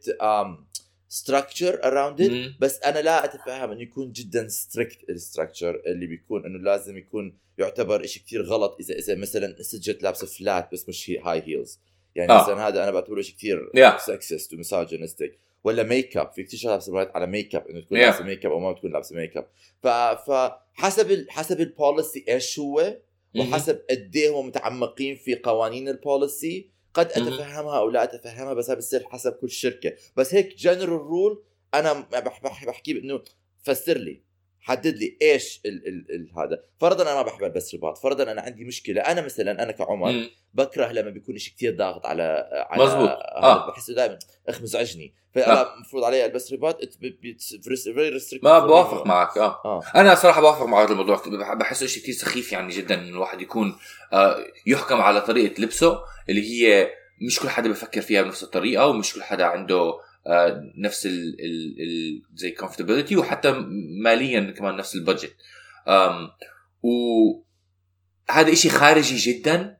structure 1.13 1.85
around 1.85 2.21
it. 2.21 2.53
بس 2.61 2.83
أنا 2.83 2.99
لا 2.99 3.25
أتفهم 3.25 3.71
إنه 3.71 3.83
يكون 3.83 4.13
جدا 4.13 4.49
strict 4.49 5.11
ال 5.11 5.18
structure 5.18 5.83
اللي 5.87 6.07
بيكون 6.07 6.45
إنه 6.47 6.59
لازم 6.59 6.97
يكون 6.97 7.35
يعتبر 7.59 8.07
شيء 8.07 8.23
كتير 8.23 8.43
غلط 8.43 8.77
إذا 8.81 8.95
إذا 8.95 9.15
مثلا 9.15 9.63
سجت 9.63 10.03
لابسه 10.03 10.27
flat 10.27 10.73
بس 10.73 10.89
مش 10.89 11.11
high 11.25 11.43
heels 11.47 11.79
يعني 12.15 12.33
آه. 12.33 12.43
مثلا 12.43 12.69
هذا 12.69 12.83
أنا 12.83 12.91
بعتبره 12.91 13.21
شيء 13.23 13.35
كتير 13.35 13.71
Yeah. 13.77 13.97
sexist 14.07 14.53
و 14.55 14.61
misogynistic 14.61 15.39
ولا 15.65 15.83
ميك 15.83 16.17
اب 16.17 16.33
في 16.33 16.43
كثير 16.43 16.59
شغلات 16.61 16.89
مرات 16.91 17.11
على 17.17 17.27
ميك 17.27 17.55
اب 17.55 17.67
إنه 17.69 17.81
تكون 17.81 17.99
Yeah. 17.99 18.03
لابسة 18.03 18.25
ميك 18.25 18.47
اب 18.47 18.53
أو 18.53 18.61
ما 18.61 18.73
تكون 18.73 18.93
لابسة 18.93 19.17
ميك 19.17 19.37
اب 19.37 19.47
فحسب 20.27 21.11
ال... 21.11 21.31
حسب 21.31 21.61
ال 21.61 21.70
policy 21.70 22.25
إيش 22.29 22.59
هو. 22.59 22.97
وحسب 23.37 23.81
قد 23.91 24.17
إيه 24.17 24.31
هم 24.41 24.47
متعمقين 24.47 25.17
في 25.17 25.35
قوانين 25.35 25.89
ال 25.89 26.00
policy 26.00 26.67
قد. 26.95 27.07
أتفهمها 27.07 27.79
أو 27.79 27.91
لا 27.91 28.05
أتفهمها 28.05 28.55
بس 28.55 28.71
بصير 28.71 29.05
حسب 29.05 29.33
كل 29.33 29.51
شركة 29.51 29.93
بس 30.17 30.35
هيك 30.35 30.57
general 30.57 30.89
rule 30.89 31.43
أنا 31.75 31.93
بح 31.93 32.41
بح 32.43 32.65
بحكي 32.65 32.99
انه 32.99 33.23
فسر 33.63 33.99
لي 33.99 34.23
حدد 34.63 34.97
لي 34.97 35.17
إيش 35.23 35.61
ال 35.67 35.89
ال 35.89 36.07
ال 36.15 36.31
هذا. 36.39 36.63
فرضا 36.81 37.03
أنا 37.03 37.15
ما 37.15 37.23
بحب 37.23 37.45
ألبس 37.45 37.75
رباط. 37.75 37.99
فرضا 37.99 38.33
أنا 38.33 38.41
عندي 38.41 38.65
مشكلة. 38.65 39.01
أنا 39.01 39.21
مثلا 39.21 39.63
أنا 39.63 39.73
كعمر 39.73 40.13
مم. 40.13 40.31
بكره 40.55 40.93
لما 40.93 41.11
بيكون 41.11 41.39
شيء 41.39 41.55
كثير 41.55 41.77
ضاغط 41.77 42.07
على 42.07 42.49
على 42.71 42.85
مزبوط. 42.85 43.09
آه. 43.09 43.71
بحسه 43.71 43.95
دائما 43.95 44.19
أخ 44.49 44.63
مزعجني. 44.63 45.15
فأنا 45.35 45.75
المفروض 45.75 46.05
علي 46.05 46.25
ألبس 46.27 46.53
رباط. 46.53 46.79
ما. 48.43 48.59
بوافق 48.59 49.07
معك. 49.07 49.39
آه. 49.39 49.61
آه. 49.65 49.83
أنا 49.97 50.15
صراحة 50.15 50.41
بوافق 50.41 50.67
مع 50.67 50.83
هذا 50.85 50.93
الموضوع. 50.93 51.17
بح- 51.27 51.55
بحسه 51.55 51.87
شيء 51.87 52.03
كثير 52.03 52.15
سخيف 52.15 52.53
يعني 52.53 52.73
جدا 52.73 52.95
انه 52.95 53.09
الواحد 53.09 53.41
يكون 53.41 53.77
آه، 54.13 54.37
يحكم 54.67 55.01
على 55.01 55.21
طريقة 55.21 55.63
لبسه 55.63 55.99
اللي 56.29 56.43
هي 56.51 56.91
مش 57.27 57.41
كل 57.41 57.49
حدا 57.49 57.69
بفكر 57.71 58.01
فيها 58.01 58.23
بنفس 58.23 58.43
الطريقة 58.43 58.87
ومش 58.87 59.15
كل 59.15 59.23
حدا 59.23 59.45
عنده 59.45 59.77
آه، 59.81 60.01
نفس 60.79 61.07
ال 61.07 61.37
ال 61.41 61.77
ال 61.83 62.23
زي 62.35 62.55
comfortability 62.61 63.13
وحتى 63.19 63.65
ماليا 64.05 64.51
كمان 64.51 64.77
نفس 64.77 64.95
البادجت 64.95 65.35
وهذا 66.83 68.53
إشي 68.53 68.69
خارجي 68.71 69.17
جدا 69.17 69.77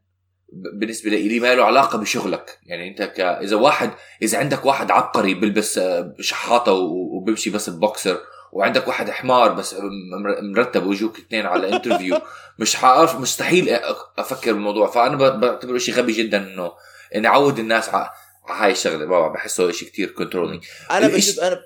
ب- 0.53 0.79
بالنسبة 0.81 1.11
لي 1.11 1.41
ما 1.41 1.55
له 1.55 1.65
علاقة 1.65 1.99
بشغلك. 1.99 2.59
يعني 2.67 2.89
أنت 2.89 3.03
ك... 3.03 3.21
إذا 3.21 3.57
واحد 3.57 3.91
إذا 4.23 4.39
عندك 4.39 4.67
واحد 4.67 4.91
عبقري 4.91 5.35
بلبس 5.35 5.79
آه، 5.79 6.15
شحاطة 6.21 6.73
و- 6.73 7.17
وبمشي 7.17 7.51
بس 7.51 7.71
ببوكسر 7.71 8.19
وعندك 8.53 8.89
واحد 8.89 9.11
حمار 9.11 9.53
بس 9.53 9.75
مر- 10.21 10.41
مرتب 10.43 10.87
ويجوك 10.87 11.19
اثنين 11.19 11.47
على 11.47 11.73
interview 11.77 12.19
مش 12.59 12.77
حعرف 12.77 13.21
مستحيل 13.21 13.69
أفكر 14.19 14.53
بالموضوع. 14.53 14.91
فأنا 14.91 15.17
بعتبره 15.31 15.79
شيء 15.79 15.95
غبي 15.95 16.13
جدا 16.13 16.39
إنه 16.53 16.73
إني 17.15 17.27
أعود 17.29 17.59
الناس 17.59 17.89
هاي 18.51 18.71
الشغله 18.73 19.07
ما 19.07 19.29
بحسه 19.29 19.71
شيء 19.73 19.89
كتير 19.89 20.11
controlling 20.11 20.65
أنا 20.91 21.09
بشوف 21.09 21.41
أنا 21.41 21.63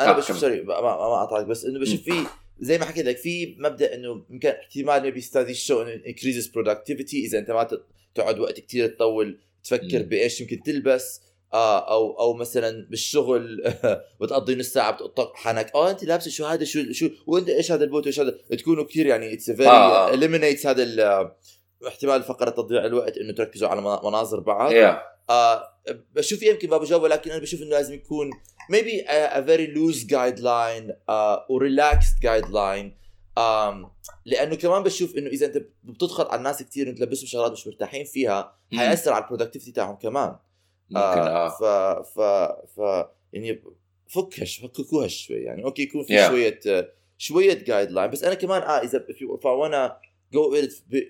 أنا 0.00 0.10
آه، 0.10 0.12
بشوف. 0.18 0.38
sorry 0.38 0.62
ما 0.62 0.80
ما 0.80 0.96
ما 0.96 1.22
اقطعك 1.22 1.46
بس 1.46 1.64
إنه 1.64 1.80
بشوف 1.80 2.00
في 2.00 2.26
زي 2.60 2.78
ما 2.78 2.84
حكيت 2.84 3.06
لك 3.06 3.16
في 3.16 3.56
مبدأ 3.58 3.94
إنه 3.94 4.24
يمكن 4.30 4.48
احتمال 4.48 5.02
maybe 5.02 5.20
study 5.20 5.54
show 5.54 5.82
إنه 5.82 6.02
increases 6.02 6.44
productivity. 6.46 7.14
إذا 7.14 7.38
أنت 7.38 7.50
ما 7.50 7.68
تقعد 8.14 8.38
وقت 8.38 8.60
كتير 8.60 8.86
تطول 8.86 9.38
تفكر. 9.64 10.02
بإيش 10.02 10.40
يمكن 10.40 10.62
تلبس 10.62 11.20
آه 11.54 11.92
أو 11.92 12.20
أو 12.20 12.34
مثلا 12.34 12.86
بالشغل 12.90 13.62
بتقضي 14.20 14.54
نص 14.56 14.66
ساعة 14.68 14.90
بتقطع 14.92 15.32
حنك. 15.34 15.70
آه 15.74 15.90
أنت 15.90 16.04
لابسة 16.04 16.30
شو 16.30 16.44
هذا؟ 16.46 16.64
شو 16.64 16.92
شو 16.92 17.08
وأنت 17.26 17.48
إيش 17.48 17.72
هذا 17.72 17.84
البوت 17.84 18.04
وايش 18.04 18.20
هذا؟ 18.20 18.38
تكونوا 18.58 18.84
كثير 18.84 19.06
يعني 19.06 19.32
it's 19.34 19.50
very 19.50 19.68
آه. 19.68 20.12
eliminates 20.12 20.66
هذا 20.66 20.82
ال- 20.82 21.30
احتمال 21.86 22.22
فقرة 22.22 22.50
تضييع 22.50 22.84
الوقت 22.86 23.16
إنه 23.18 23.32
تركزوا 23.32 23.68
على 23.68 23.80
منا- 23.80 24.00
مناظر 24.04 24.40
بعض. 24.40 24.72
يا 24.72 25.02
آه 25.30 25.68
بشوف 26.14 26.42
يمكن 26.42 26.68
بابا 26.68 26.84
جواب 26.84 27.02
ولكن 27.02 27.30
أنا 27.30 27.40
بشوف 27.40 27.62
إنه 27.62 27.70
لازم 27.70 27.94
يكون 27.94 28.30
maybe 28.72 29.06
a, 29.06 29.36
a 29.36 29.42
very 29.46 29.66
loose 29.76 30.04
guideline 30.06 30.90
uh, 30.90 31.50
و 31.50 31.60
relaxed 31.60 32.20
guideline. 32.26 32.90
um, 33.38 33.86
لأنه 34.24 34.54
كمان 34.56 34.82
بشوف 34.82 35.16
إنه 35.16 35.26
إذا 35.30 35.46
أنت 35.46 35.62
بتضغط 35.84 36.30
على 36.30 36.38
الناس 36.38 36.62
كثير 36.62 36.88
إنت 36.88 36.98
تلبسهم 36.98 37.26
شغلات 37.26 37.52
مش 37.52 37.66
مرتاحين 37.66 38.04
فيها 38.04 38.56
حياثر 38.76 39.12
على 39.12 39.22
ال 39.24 39.28
productivity 39.28 39.72
تاعهم 39.72 39.96
كمان. 39.96 40.36
ممكن 40.90 41.00
آه 41.20 41.48
ف 41.48 41.62
ف 42.08 42.20
ف 42.76 43.04
يعني 43.32 43.62
فكها 44.08 44.44
شو- 44.44 44.68
فككوها 44.68 45.08
شوي 45.08 45.36
يعني. 45.36 45.64
أوكي 45.64 45.82
يكون 45.82 46.04
في 46.04 46.18
Yeah. 46.24 46.28
شوية 46.28 46.60
آه، 46.66 46.88
شوية 47.18 47.64
guideline 47.64 48.10
بس 48.10 48.24
أنا 48.24 48.34
كمان 48.34 48.62
آه 48.62 48.82
إذا 48.82 49.06
فوانا 49.42 49.98
جو 50.32 50.54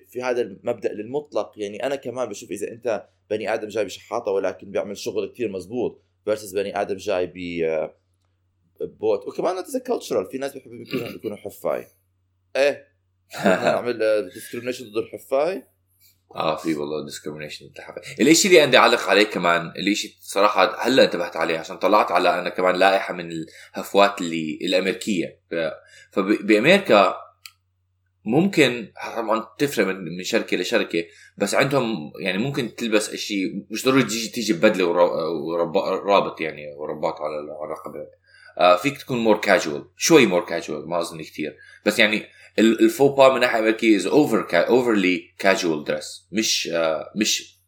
في 0.07 0.21
هذا 0.23 0.41
المبدأ 0.41 0.93
للمطلق. 0.93 1.51
يعني 1.57 1.85
أنا 1.85 1.95
كمان 1.95 2.29
بشوف 2.29 2.51
إذا 2.51 2.67
أنت 2.71 3.07
بني 3.29 3.53
آدم 3.53 3.67
جاي 3.67 3.85
بشحاطة 3.85 4.31
ولكن 4.31 4.71
بيعمل 4.71 4.97
شغل 4.97 5.31
كثير 5.33 5.49
مزبوط 5.51 6.03
versus 6.29 6.53
بني 6.55 6.81
آدم 6.81 6.95
جاي 6.95 7.27
ب 7.27 7.63
آه، 7.63 7.95
بوت. 8.81 9.27
وكمان 9.27 9.57
it's 9.57 9.77
cultural 9.77 10.25
في 10.31 10.37
ناس 10.37 10.53
بيحبوا 10.53 10.75
يكونوا 10.75 11.07
يكونوا 11.07 11.37
حفاي. 11.37 11.87
إيه؟ 12.55 12.87
نعمل 13.45 14.29
discrimination 14.33 14.85
ضد 14.91 14.97
الحفاي؟ 14.97 15.63
آه 16.35 16.55
في 16.55 16.75
والله 16.75 17.05
discrimination 17.05 17.69
الإشي 18.19 18.47
اللي 18.47 18.67
بدي 18.67 18.77
أعلق 18.77 19.09
عليه 19.09 19.23
كمان 19.23 19.67
الإشي 19.67 20.17
صراحة 20.21 20.87
هلأ 20.87 21.03
انتبهت 21.03 21.37
عليه 21.37 21.57
عشان 21.59 21.77
طلعت 21.77 22.11
على 22.11 22.39
أنا 22.39 22.49
كمان 22.49 22.75
لائحة 22.75 23.13
من 23.13 23.31
الهفوات 23.31 24.21
اللي 24.21 24.59
الأمريكية. 24.61 25.39
ف- 25.51 25.71
فبامريكا 26.11 27.15
ممكن 28.27 28.91
طبعا 29.15 29.47
تفرق 29.57 29.85
من 29.87 30.23
شركة 30.23 30.57
لشركه 30.57 31.03
بس 31.37 31.55
عندهم 31.55 32.11
يعني 32.21 32.37
ممكن 32.37 32.75
تلبس 32.75 33.09
إشي 33.09 33.65
مش 33.69 33.85
ضروري 33.85 34.03
تيجي 34.03 34.29
تيجي 34.29 34.53
ببدله 34.53 34.85
ورابط 34.85 36.41
يعني 36.41 36.61
ورباط 36.77 37.21
على 37.21 37.39
الرقبة. 37.39 37.99
آه 38.57 38.75
فيك 38.75 38.97
تكون 38.97 39.17
more 39.17 39.37
casual 39.37 39.85
شوي 39.97 40.25
more 40.25 40.45
casual 40.45 40.89
ما 40.89 40.99
أظن 40.99 41.21
كثير 41.21 41.55
بس 41.85 41.99
يعني 41.99 42.23
ال- 42.59 42.79
الفوبا 42.79 43.33
من 43.33 43.39
ناحية 43.39 43.59
أمريكية 43.59 43.95
is 43.95 44.07
over 44.07 44.47
overly 44.53 45.33
casual 45.39 45.83
dress 45.83 46.27
مش 46.31 46.69
آه 46.73 47.11
مش 47.15 47.59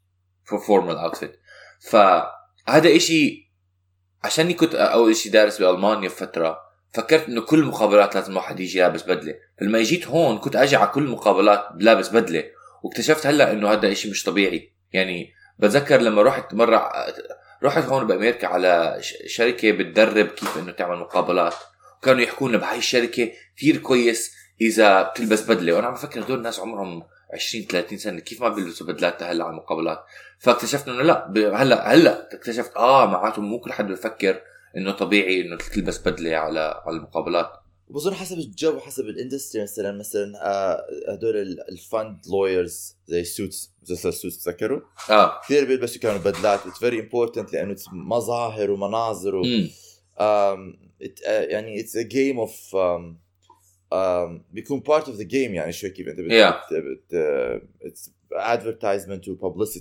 formal 0.68 0.96
outfit 0.98 1.40
فهذا 1.90 2.96
إشي 2.96 3.50
عشاني 4.24 4.54
كنت 4.54 4.76
أول 4.76 5.16
شيء 5.16 5.32
دارس 5.32 5.62
بألمانيا 5.62 6.10
بفتره 6.10 6.58
فكرت 6.94 7.28
إنه 7.28 7.42
كل 7.42 7.60
المقابلات 7.60 8.16
لازم 8.16 8.32
الواحد 8.32 8.60
يجي 8.60 8.80
لابس 8.80 9.04
بدلة. 9.04 9.36
فلما 9.60 9.82
جيت 9.82 10.08
هون 10.08 10.38
كنت 10.38 10.56
أجي 10.56 10.76
على 10.76 10.88
كل 10.88 11.04
المقابلات 11.04 11.68
لابس 11.80 12.10
بدلة 12.10 12.44
واكتشفت 12.84 13.28
هلأ 13.28 13.52
إنه 13.52 13.72
هذا 13.72 13.92
إشي 13.92 14.10
مش 14.10 14.24
طبيعي. 14.24 14.72
يعني 14.94 15.34
بتذكر 15.60 16.02
لما 16.02 16.22
رحت 16.22 16.54
مرة 16.54 16.92
رحت 17.64 17.84
هون 17.84 18.08
بأمريكا 18.08 18.48
على 18.48 18.98
شركة 19.26 19.72
بتدرب 19.72 20.28
كيف 20.28 20.58
إنه 20.58 20.72
تعمل 20.72 20.98
مقابلات. 20.98 21.56
وكانوا 21.98 22.22
يحكوا 22.22 22.50
لنا 22.50 22.58
بهاي 22.58 22.78
الشركة 22.78 23.32
كثير 23.58 23.78
كويس 23.78 24.36
إذا 24.62 25.02
بتلبس 25.02 25.42
بدلة. 25.42 25.74
وأنا 25.74 25.88
عم 25.88 25.94
بفكر 25.94 26.20
هدول 26.20 26.38
الناس 26.38 26.60
عمرهم 26.60 27.04
20 27.34 27.66
30 27.66 27.98
سنة 27.98 28.20
كيف 28.20 28.42
ما 28.42 28.50
بيلبسوا 28.50 28.88
بدلات 28.88 29.24
هلأ 29.24 29.44
على 29.44 29.52
المقابلات؟ 29.52 30.06
فاكتشفت 30.40 30.88
إنه 30.88 31.02
لأ 31.04 31.32
هلأ 31.54 31.94
هلأ 31.94 32.34
اكتشفت 32.34 32.78
آه 32.78 33.06
معناته 33.06 33.42
مو 33.42 33.60
كل 33.60 33.74
حد 33.74 33.88
بفكر 33.88 34.42
إنه 34.78 34.92
طبيعي 34.92 35.42
إنه 35.42 35.58
تلبس 35.58 36.08
بدله 36.08 36.36
على 36.36 36.60
على 36.86 36.98
المقابلات. 36.98 37.52
بظن 37.90 38.14
حسب 38.14 38.38
الجو 38.38 38.76
وحسب 38.76 39.06
ال 39.06 39.12
industry 39.12 39.62
مثلا 39.64 39.92
مثلا 39.92 40.34
آه، 40.46 40.86
هدول 41.14 41.38
ال- 41.38 41.70
ال 41.72 41.81
fund 41.81 42.18
lawyers 42.32 42.96
زي 43.08 43.24
Suits 43.24 43.74
مسلسل 43.82 44.14
Suits 44.14 44.44
تذكروا 44.44 44.82
آه. 45.10 45.42
كثير 45.44 45.66
بيلبسوا 45.66 46.02
كانوا 46.02 46.18
بدلات. 46.20 46.60
it's 46.68 46.80
very 46.80 47.00
important 47.00 47.54
لأنه 47.54 47.76
it's 47.76 47.94
مظاهر 47.94 48.72
ومناظر 48.72 49.36
و... 49.36 49.44
it, 51.04 51.20
uh, 51.20 51.28
يعني 51.28 51.80
it's 51.80 51.96
a 51.98 52.02
game 52.02 52.40
of 52.40 52.76
بيكون 54.52 54.80
part 54.80 55.08
of 55.08 55.18
the 55.18 55.24
game 55.24 55.54
يعني 55.54 55.72
شوي 55.72 55.90
كيف 55.90 56.08
أنت 56.08 56.20
advertisement 58.34 59.28
و 59.28 59.33
publicity 59.33 59.80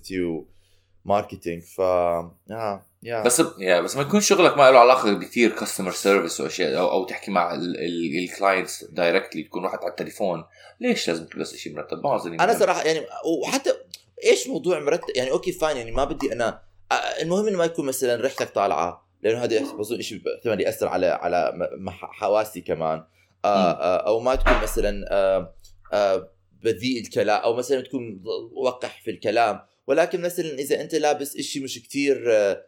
و 1.08 1.13
marketing 1.13 1.62
ف 1.62 1.78
yeah 1.78 2.82
yeah 3.02 3.22
بس 3.22 3.42
yeah 3.58 3.80
بس 3.80 3.96
ما 3.96 4.02
يكون 4.02 4.20
شغلك 4.20 4.58
ما 4.58 4.70
له 4.70 4.78
علاقة 4.78 5.12
بكثير 5.12 5.50
customer 5.50 5.90
service 5.90 6.40
واشياء 6.40 6.78
أو, 6.78 6.90
أو 6.90 7.04
تحكي 7.04 7.30
مع 7.30 7.54
ال 7.54 7.70
clients 7.70 8.84
directly 8.84 9.42
تكون 9.42 9.64
واحد 9.64 9.78
على 9.78 9.90
التليفون. 9.90 10.44
ليش 10.80 11.08
لازم 11.08 11.26
تلبس 11.26 11.56
شيء 11.56 11.74
مرتب؟ 11.74 12.04
ما 12.04 12.16
أظن 12.16 12.40
أنا 12.40 12.58
صراحة 12.58 12.82
يعني 12.82 13.06
وحتى 13.42 13.70
إيش 14.24 14.48
موضوع 14.48 14.80
مرتب؟ 14.80 15.16
يعني 15.16 15.30
أوكي 15.30 15.52
fine 15.52 15.76
يعني 15.76 15.90
ما 15.90 16.04
بدي 16.04 16.32
أنا 16.32 16.62
آه، 16.92 16.94
المهم 16.94 17.48
إنه 17.48 17.58
ما 17.58 17.64
يكون 17.64 17.86
مثلا 17.86 18.22
ريحتك 18.22 18.50
طالعة 18.50 19.08
لأنه 19.22 19.44
هذا 19.44 19.60
بظن 19.60 20.00
شيء 20.00 20.22
احتمال 20.36 20.60
يأثر 20.60 20.88
على 20.88 21.06
على 21.06 21.68
حواسي 21.90 22.60
كمان. 22.60 23.04
آه 23.44 23.70
آه 23.70 24.06
أو 24.06 24.20
ما 24.20 24.34
تكون 24.34 24.62
مثلا 24.62 25.04
آه 25.10 25.54
آه 25.92 26.28
بذيء 26.62 27.00
الكلام 27.00 27.42
أو 27.42 27.54
مثلا 27.54 27.80
تكون 27.80 28.22
وقح 28.52 29.02
في 29.02 29.10
الكلام. 29.10 29.60
ولكن 29.88 30.20
مثلا 30.20 30.58
إذا 30.58 30.80
أنت 30.80 30.94
لابس 30.94 31.36
إشي 31.36 31.60
مش 31.60 31.82
كتير 31.82 32.32
آه 32.32 32.64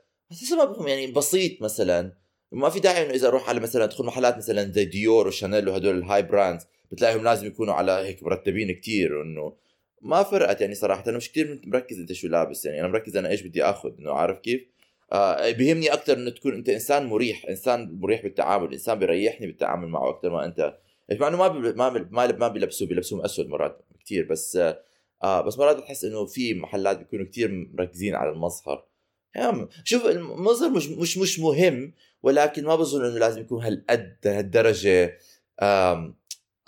ما 0.52 0.64
بفهم 0.64 0.88
يعني 0.88 1.06
بسيط 1.06 1.62
مثلا. 1.62 2.12
ما 2.52 2.70
في 2.70 2.80
داعي 2.80 3.04
إنه 3.04 3.14
إذا 3.14 3.28
أروح 3.28 3.48
على 3.48 3.60
مثلا 3.60 3.84
ادخل 3.84 4.04
محلات 4.04 4.36
مثلا 4.36 4.72
زي 4.72 4.84
Dior 4.84 5.28
و 5.28 5.34
Chanel 5.34 5.68
وهدول 5.68 5.98
ال 5.98 6.22
high 6.22 6.40
brands 6.40 6.66
بتلاقيهم 6.92 7.24
لازم 7.24 7.46
يكونوا 7.46 7.74
على 7.74 7.92
هيك 7.92 8.22
مرتبين 8.22 8.72
كتير 8.72 9.14
وانه 9.14 9.56
ما 10.02 10.22
فرقت 10.22 10.60
يعني 10.60 10.74
صراحة. 10.74 11.04
أنا 11.08 11.16
مش 11.16 11.30
كتير 11.30 11.60
مركز 11.64 11.98
أنت 11.98 12.12
شو 12.12 12.28
لابس 12.28 12.64
يعني. 12.64 12.80
أنا 12.80 12.88
مركز 12.88 13.16
أنا 13.16 13.28
إيش 13.28 13.42
بدي 13.42 13.64
آخذ 13.64 13.90
إنه 13.98 14.12
عارف 14.12 14.38
كيف؟ 14.38 14.66
آه 15.12 15.50
بيهمني 15.50 15.92
أكثر 15.92 16.16
إنه 16.16 16.30
تكون 16.30 16.54
أنت 16.54 16.68
إنسان 16.68 17.06
مريح 17.06 17.46
إنسان 17.48 17.98
مريح 18.00 18.22
بالتعامل 18.22 18.72
إنسان 18.72 18.98
بيريحني 18.98 19.46
بالتعامل 19.46 19.88
معه 19.88 20.10
أكثر 20.10 20.30
ما 20.30 20.44
أنت. 20.44 20.76
مع 21.12 21.28
إنه 21.28 21.36
ما 21.36 21.48
بي 21.48 21.72
ما 21.72 21.88
بي 21.88 22.36
ما, 22.38 22.48
بيلبسوهم 22.48 23.20
أسود 23.24 23.48
مرات 23.48 23.78
كثير 24.04 24.24
بس 24.24 24.56
آه 24.56 24.89
بس 25.24 25.58
مرات 25.58 25.76
بحس 25.76 26.04
إنه 26.04 26.26
في 26.26 26.54
محلات 26.54 26.98
بيكونوا 26.98 27.26
كثير 27.26 27.68
مركزين 27.72 28.14
على 28.14 28.30
المظهر. 28.30 28.86
يعني 29.34 29.68
شوف 29.84 30.06
المظهر 30.06 30.70
مش 30.70 30.88
مش 30.88 31.18
مش 31.18 31.40
مهم 31.40 31.92
ولكن 32.22 32.64
ما 32.64 32.76
بظن 32.76 33.04
إنه 33.04 33.18
لازم 33.18 33.40
يكون 33.40 33.64
هالقد 33.64 34.16
هالدرجة 34.26 35.18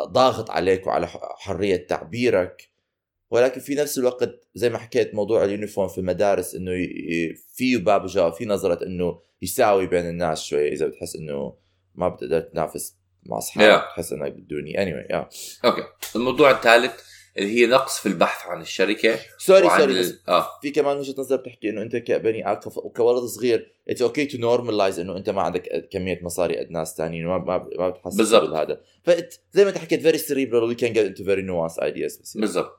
ضاغط 0.03 0.51
عليك 0.51 0.87
وعلى 0.87 1.07
حرية 1.39 1.87
تعبيرك. 1.87 2.73
ولكن 3.31 3.61
في 3.61 3.75
نفس 3.75 3.99
الوقت 3.99 4.49
زي 4.55 4.71
ما 4.71 4.79
حكيت 4.79 5.15
موضوع 5.15 5.45
ال 5.45 5.50
uniform 5.50 5.89
في 5.89 5.99
المدارس 5.99 6.55
إنه 6.55 6.73
في 7.55 7.77
باب 7.77 8.07
جاء 8.07 8.31
في 8.31 8.45
نظرة 8.47 8.87
إنه 8.87 9.21
يساوي 9.43 9.87
بين 9.87 10.09
الناس 10.09 10.43
شوي 10.43 10.73
إذا 10.73 10.87
بتحس 10.87 11.17
إنه 11.17 11.55
ما 11.95 12.09
بتقدر 12.09 12.41
تنافس 12.41 12.97
مع 13.23 13.39
أصحابك 13.39 13.83
yeah. 13.83 13.95
تحس 13.95 14.13
إنك 14.13 14.33
بدوني 14.33 14.83
any 14.83 14.93
anyway, 14.93 15.09
yeah. 15.09 15.37
أوكي 15.65 15.83
الموضوع 16.17 16.51
الثالث 16.51 17.12
اللي 17.39 17.61
هي 17.61 17.67
نقص 17.67 18.01
في 18.01 18.07
البحث 18.07 18.47
عن 18.47 18.61
الشركة 18.61 19.19
sorry 19.39 19.69
sorry 19.69 20.01
ال... 20.01 20.19
آه. 20.29 20.49
في 20.63 20.71
كمان 20.71 20.97
وجهة 20.97 21.15
نظر 21.19 21.37
بتحكي 21.37 21.71
إنه 21.71 21.83
أنت 21.83 21.97
كبني 21.97 22.53
آدم 22.53 22.71
كولد 22.71 23.25
صغير 23.25 23.73
it's 23.89 24.03
okay 24.03 24.27
to 24.27 24.39
normalize 24.39 24.99
إنه 24.99 25.17
أنت 25.17 25.31
ما 25.31 25.43
عندك 25.43 25.89
كمية 25.93 26.21
مصاري 26.23 26.59
قد 26.59 26.71
ناس 26.71 26.97
ثانيين 26.97 27.27
ما 27.27 27.39
ما 27.39 27.69
ما 27.79 27.89
بتحس 27.89 28.15
بالضبط. 28.15 28.51
هذا 28.51 28.81
فزي 29.05 29.65
ما 29.65 29.69
أنت 29.69 29.79
حكيت 29.79 30.03
very 30.03 30.19
cerebral 30.19 30.65
we 30.65 30.75
can 30.75 30.93
get 30.93 31.07
into 31.07 31.25
very 31.25 31.43
nuanced 31.43 31.79
ideas 31.79 32.17
بس 32.17 32.37
بالضبط. 32.37 32.79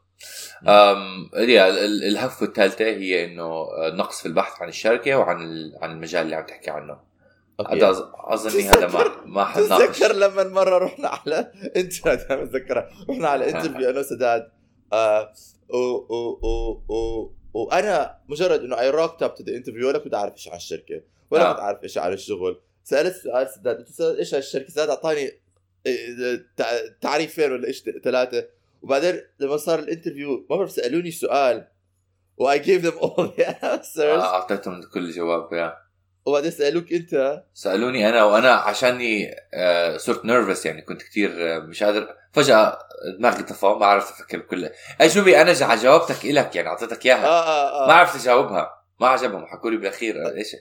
أم 0.67 1.29
الهفه 2.07 2.45
الثالثة 2.45 2.85
هي 2.85 3.25
إنه 3.25 3.65
نقص 3.93 4.21
في 4.21 4.27
البحث 4.27 4.61
عن 4.61 4.69
الشركة 4.69 5.17
وعن 5.17 5.71
عن 5.81 5.91
المجال 5.91 6.21
اللي 6.21 6.35
عم 6.35 6.45
تحكي 6.45 6.71
عنه. 6.71 7.12
أظني 7.59 8.63
هذا 8.63 8.87
ما 8.87 9.25
ما 9.25 9.45
حد 9.45 9.63
تذكر 9.63 10.15
لما 10.15 10.43
مره 10.43 10.77
رحنا 10.77 11.07
على 11.07 11.51
انت 11.75 12.07
اتذكرها 12.07 12.89
رحنا 13.09 13.27
على 13.27 13.49
interview 13.49 13.89
أنا 13.89 13.99
وسداد. 13.99 14.51
آه 14.93 15.33
و 15.69 15.77
و 15.77 16.39
و 16.41 16.93
و 16.93 17.33
وأنا 17.53 18.17
مجرد 18.29 18.59
إنه 18.59 18.79
I 18.79 18.89
rocked 18.89 19.23
up 19.23 19.36
to 19.36 19.43
the 19.43 19.56
interview 19.56 19.88
ولا 19.87 19.97
كنت 19.97 20.13
أعرف 20.13 20.33
إيش 20.33 20.47
عن 20.47 20.55
الشركة 20.55 21.01
ولا 21.31 21.51
كنت 21.51 21.59
أعرف 21.59 21.83
إيش 21.83 21.97
عن 21.97 22.13
الشغل. 22.13 22.61
سألت 22.83 23.15
سؤال 23.15 23.49
سداد 23.49 23.77
قلت 23.77 24.01
إيش 24.01 24.35
هالشركه 24.35 24.69
سداد 24.69 24.89
أعطاني 24.89 25.31
تعريفين 27.01 27.51
ولا 27.51 27.67
إيش؟ 27.67 27.83
ثلاثة. 28.03 28.47
وبعدين 28.81 29.21
لما 29.39 29.57
صار 29.57 29.79
ال 29.79 29.86
interview 29.86 30.45
ما 30.49 30.55
بعرف 30.55 30.71
سألوني 30.71 31.11
سؤال 31.11 31.67
و 32.38 32.60
I 32.60 32.64
give 32.64 32.82
them 32.82 32.97
all 32.97 33.32
the 33.39 33.75
answers 33.75 34.19
أعطيتهم 34.19 34.83
كل 34.93 35.11
جواب 35.11 35.53
yeah. 35.53 35.83
وبعدين 36.25 36.51
سألوك 36.51 36.93
أنت. 36.93 37.43
سألوني 37.53 38.09
أنا 38.09 38.23
وأنا 38.23 38.51
عشاني 38.53 39.36
آه 39.53 39.97
صرت 39.97 40.25
nervous 40.25 40.65
يعني 40.65 40.81
كنت 40.81 41.01
كثير 41.03 41.55
آه 41.55 41.59
مش 41.59 41.83
قادر. 41.83 42.07
فجأة 42.31 42.79
دماغي 43.19 43.43
طفى 43.43 43.65
ما 43.65 43.86
عرفت 43.86 44.12
أفكر 44.13 44.38
بكلها 44.38 44.71
اجوبي 45.01 45.41
أنا 45.41 45.75
جاوبتك 45.75 46.25
إلك 46.25 46.55
يعني 46.55 46.67
أعطيتك 46.67 47.05
إياها. 47.05 47.25
آه 47.25 47.43
آه 47.47 47.83
آه. 47.83 47.88
ما 47.88 47.93
عرفت 47.93 48.21
أجاوبها. 48.21 48.83
ما 48.99 49.07
عجبهم 49.07 49.45
حكوا 49.45 49.71
لي 49.71 49.77
بالأخير 49.77 50.25
آه. 50.27 50.36
إيش؟ 50.36 50.55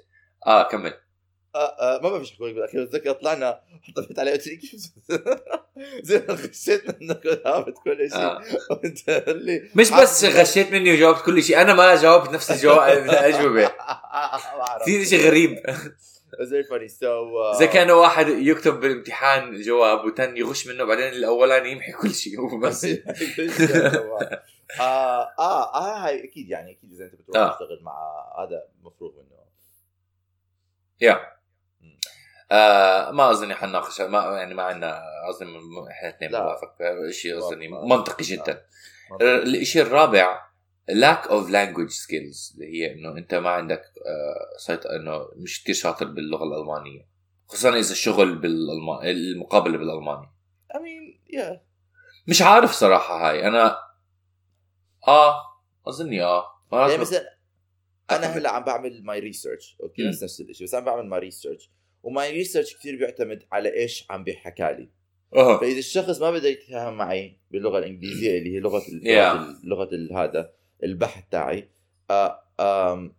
آه 0.47 0.63
كمل. 0.63 0.93
آه 1.55 1.59
آه 1.59 2.01
ما 2.03 2.09
بعرف 2.09 2.21
إيش 2.21 2.41
لي 2.41 2.53
بالاخير 2.53 2.85
بتذكر 2.85 3.13
طلعنا 3.13 3.61
حطيت 3.83 4.19
عليه 4.19 4.33
قلت 4.33 4.49
زي 6.09 6.25
ما 6.29 6.35
غشيت 6.35 7.03
منك 7.03 7.27
جاوبت 7.27 7.75
كل 7.85 8.11
شيء 8.11 8.19
آه. 8.19 8.43
وانت 8.71 9.09
اللي 9.09 9.71
مش 9.75 9.91
بس 9.91 10.25
غشيت 10.25 10.73
مني 10.73 10.93
وجاوبت 10.93 11.23
كل 11.23 11.43
شيء 11.43 11.61
أنا 11.61 11.75
ما 11.75 11.97
جاوبت 11.97 12.31
نفس 12.31 12.51
الجواب 12.51 12.99
الاجوبه 13.05 13.71
في 14.85 15.05
شيء 15.05 15.27
غريب. 15.27 15.57
زي 16.41 16.63
فاني 16.63 16.89
سو 16.89 17.51
إذا 17.51 17.67
كان 17.67 17.91
واحد 17.91 18.29
يكتب 18.29 18.81
بالامتحان 18.81 19.61
جواب 19.61 20.05
وتاني 20.05 20.41
يغش 20.41 20.67
منه 20.67 20.85
بعدين 20.85 21.09
الأولاني 21.09 21.73
يمحي 21.73 21.93
كل 21.93 22.15
شيء 22.15 22.41
هو 22.41 22.59
بس. 22.59 22.85
آه 24.81 25.35
آه 25.39 25.75
آه 25.75 26.07
هاي 26.07 26.25
أكيد 26.25 26.49
يعني 26.49 26.73
أكيد 26.73 26.93
إذا 26.93 27.05
أنت 27.05 27.15
بتروح 27.15 27.37
آه. 27.37 27.53
تشتغل 27.53 27.83
مع 27.83 27.93
هذا 28.39 28.63
المفروض 28.81 29.13
انه 29.19 29.33
يا 31.01 31.21
آه 32.53 33.11
ما 33.11 33.31
اظني 33.31 33.55
حنناقش 33.55 34.01
ما 34.01 34.19
يعني 34.19 34.55
ما 34.55 34.63
عندنا 34.63 35.03
أظن 35.29 35.49
إحنا 35.91 36.09
اثنين 36.09 36.31
بنوافق 36.31 36.75
شيء 37.11 37.39
اظني 37.39 37.69
منطقي 37.69 38.25
جدا. 38.25 38.67
الشيء 39.21 39.83
الرابع 39.83 40.53
lack 40.91 41.25
of 41.25 41.49
language 41.49 41.95
skills 42.05 42.55
اللي 42.55 42.67
هي 42.73 42.93
إنه 42.93 43.19
أنت 43.19 43.35
ما 43.35 43.51
عندك 43.51 43.83
آه 44.07 44.59
سيط... 44.59 44.87
إنه 44.87 45.29
مش 45.37 45.63
كثير 45.63 45.75
شاطر 45.75 46.07
باللغة 46.07 46.45
الألمانية. 46.45 47.09
خصوصا 47.49 47.69
إذا 47.69 47.93
الشغل 47.93 48.35
بالالمان 48.35 49.07
المقابله 49.07 49.79
بالألماني. 49.79 50.31
I 50.73 50.77
mean 50.77 51.35
yeah. 51.37 51.59
مش 52.27 52.43
عارف 52.43 52.73
صراحة 52.73 53.29
هاي. 53.31 53.47
أنا 53.49 53.79
آه 55.09 55.35
اظني 55.89 56.23
آه. 56.23 56.45
يعني 56.73 56.97
مثلا 56.97 57.37
أنا 58.17 58.27
هلأ 58.27 58.51
عم 58.51 58.65
بعمل 58.65 59.05
my 59.05 59.19
research 59.19 59.77
أوكي 59.83 60.09
نفس 60.09 60.23
نفس 60.23 60.41
الشيء 60.41 60.67
بس 60.67 60.75
عم 60.75 60.85
بعمل 60.85 61.07
my 61.07 61.21
research 61.21 61.71
و 62.03 62.13
my 62.13 62.33
research 62.33 62.77
كثير 62.77 62.97
بيعتمد 62.97 63.43
على 63.53 63.75
إيش 63.75 64.07
عم 64.11 64.25
بيحكى 64.25 64.63
لي. 64.79 64.89
فإذا 65.35 65.79
الشخص 65.79 66.21
ما 66.21 66.31
بده 66.31 66.49
يتفاهم 66.49 66.97
معي 66.97 67.37
باللغة 67.51 67.79
الإنجليزية 67.79 68.39
اللي 68.39 68.55
هي 68.55 68.61
لغة 68.61 68.81
yeah. 68.81 69.65
لغة 69.65 69.91
هذا 70.25 70.53
البحث 70.85 71.25
تاعي 71.31 71.69
آه 72.11 73.13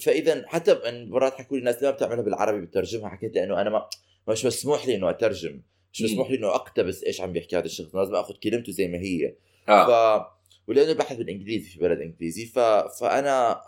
فإذا 0.00 0.44
حتى 0.46 0.80
مرات 1.08 1.34
حكوا 1.34 1.56
لي 1.56 1.60
الناس 1.60 1.82
لما 1.82 1.90
بتعملها 1.90 2.22
بالعربي 2.22 2.66
بترجمها 2.66 3.08
حكيت 3.08 3.34
لأنه 3.34 3.60
أنا 3.60 3.70
ما 3.70 3.88
مش 4.28 4.46
مسموح 4.46 4.86
لي 4.86 4.94
إنه 4.94 5.10
أترجم 5.10 5.60
مش 5.92 6.02
مسموح 6.02 6.30
لي 6.30 6.36
إنه 6.36 6.54
أقتبس 6.54 7.04
إيش 7.04 7.20
عم 7.20 7.32
بيحكي 7.32 7.56
هذا 7.56 7.64
الشخص 7.64 7.94
لازم 7.94 8.14
آخذ 8.14 8.34
كلمته 8.34 8.72
زي 8.72 8.88
ما 8.88 8.98
هي. 8.98 9.34
آه. 9.68 9.86
ف 10.20 10.26
ولأنه 10.68 10.92
بحث 10.92 11.16
بالإنجليزي 11.16 11.68
في 11.68 11.78
بلد 11.78 12.00
إنجليزي 12.00 12.46
ف... 12.46 12.58
فأنا 13.00 13.60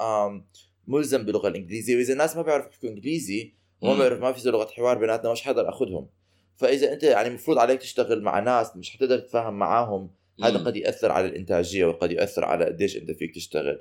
ملزم 0.86 1.22
باللغة 1.22 1.48
الإنجليزية 1.48 1.96
وإذا 1.96 2.12
الناس 2.12 2.36
ما 2.36 2.42
بيعرفوا 2.42 2.70
يحكوا 2.70 2.88
إنجليزي 2.88 3.54
وما 3.80 3.98
بيعرف 3.98 4.20
ما 4.20 4.32
في 4.32 4.48
لغة 4.48 4.70
حوار 4.70 4.98
بيناتنا 4.98 5.32
مش 5.32 5.42
حقدر 5.42 5.68
اخذهم 5.68 6.08
فإذا 6.56 6.92
أنت 6.92 7.02
يعني 7.02 7.28
المفروض 7.28 7.58
عليك 7.58 7.80
تشتغل 7.80 8.22
مع 8.22 8.38
ناس 8.40 8.76
مش 8.76 8.90
حتقدر 8.90 9.18
تتفاهم 9.18 9.58
معاهم 9.58 10.10
هذا 10.42 10.58
قد 10.58 10.76
يأثر 10.76 11.12
على 11.12 11.26
الإنتاجية 11.26 11.84
وقد 11.84 12.12
يأثر 12.12 12.44
على 12.44 12.64
قديش 12.64 12.96
أنت 12.96 13.10
فيك 13.10 13.34
تشتغل. 13.34 13.80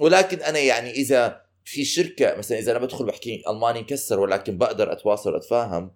ولكن 0.00 0.38
أنا 0.38 0.58
يعني 0.58 0.90
إذا 0.90 1.40
في 1.64 1.84
شركة 1.84 2.36
مثلا 2.36 2.58
إذا 2.58 2.72
أنا 2.72 2.80
بدخل 2.80 3.06
بحكي 3.06 3.42
ألماني 3.48 3.80
مكسر 3.80 4.20
ولكن 4.20 4.58
بقدر 4.58 4.92
أتواصل 4.92 5.36
اتفاهم 5.36 5.90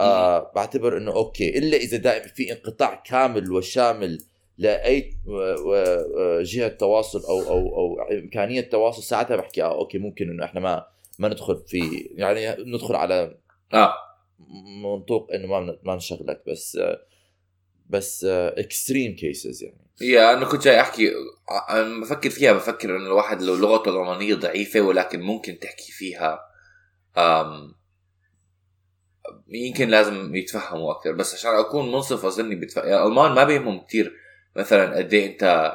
آه 0.00 0.52
بعتبر 0.54 0.96
إنه 0.96 1.12
أوكي. 1.12 1.58
إلا 1.58 1.76
إذا 1.76 1.96
دائما 1.96 2.26
في 2.26 2.52
انقطاع 2.52 2.94
كامل 2.94 3.52
وشامل 3.52 4.18
لاي 4.58 5.16
جهة 6.40 6.68
تواصل 6.68 7.24
أو 7.24 7.42
أو 7.42 7.76
أو 7.76 8.02
إمكانية 8.18 8.60
تواصل 8.60 9.02
ساعتها 9.02 9.36
بحكي 9.36 9.62
آه 9.62 9.74
أوكي 9.74 9.98
ممكن 9.98 10.30
إنه 10.30 10.44
إحنا 10.44 10.60
ما 10.60 10.86
ما 11.18 11.28
ندخل 11.28 11.64
في 11.66 12.08
يعني 12.14 12.64
ندخل 12.64 12.94
على 12.94 13.38
آه. 13.74 13.94
منطوق 14.82 15.32
إنه 15.32 15.46
ما 15.46 15.78
ما 15.82 15.96
نشغلك 15.96 16.42
بس 16.46 16.78
بس 17.86 18.24
extreme 18.24 19.16
cases 19.16 19.62
يعني. 19.62 19.84
يا 20.00 20.34
أنا 20.34 20.44
كنت 20.44 20.64
جاي 20.64 20.80
أحكي 20.80 21.12
أنا 21.70 22.00
بفكر 22.00 22.30
فيها 22.30 22.52
بفكر 22.52 22.96
إنه 22.96 23.06
الواحد 23.06 23.42
لو 23.42 23.54
لغته 23.54 23.90
الالمانيه 23.90 24.34
ضعيفة 24.34 24.80
ولكن 24.80 25.20
ممكن 25.20 25.58
تحكي 25.58 25.92
فيها 25.92 26.40
أم 27.16 27.74
يمكن 29.48 29.88
لازم 29.88 30.34
يتفهموا 30.34 30.92
أكثر. 30.92 31.12
بس 31.12 31.34
عشان 31.34 31.50
أكون 31.50 31.92
منصف 31.92 32.24
اظني 32.24 32.66
يعني 32.76 33.02
الالمان 33.02 33.32
ما 33.32 33.44
بيهمهم 33.44 33.80
كثير 33.80 34.23
مثلا 34.56 34.96
قد 34.96 35.14
إيه 35.14 35.32
أنت 35.32 35.74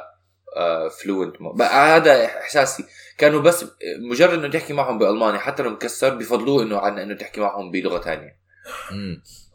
فلوينت 1.02 1.36
هذا 1.62 2.24
إحساسي. 2.26 2.84
كانوا 3.18 3.40
بس 3.40 3.64
مجرد 4.10 4.38
إنه 4.38 4.48
تحكي 4.48 4.72
معهم 4.72 4.98
بألماني 4.98 5.38
حتى 5.38 5.62
لو 5.62 5.70
مكسر 5.70 6.14
بفضلوه 6.14 6.62
إنه 6.62 6.78
عن 6.78 6.98
إنه 6.98 7.14
تحكي 7.14 7.40
معهم 7.40 7.70
بلغة 7.70 8.00
ثانية 8.00 8.40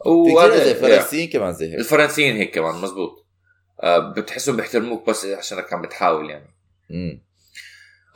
وهذا 0.06 0.64
زي 0.64 0.70
الفرنسيين 0.70 1.30
كمان 1.30 1.52
زي 1.52 1.72
هيك. 1.72 1.78
الفرنسيين 1.78 2.36
هيك 2.36 2.54
كمان 2.54 2.74
مزبوط. 2.74 3.26
آه 3.80 3.98
بتحسهم 3.98 4.56
بيحترموك 4.56 5.10
بس 5.10 5.24
عشانك 5.24 5.72
عم 5.72 5.82
بتحاول 5.82 6.30
يعني. 6.30 6.54
مم. 6.90 7.22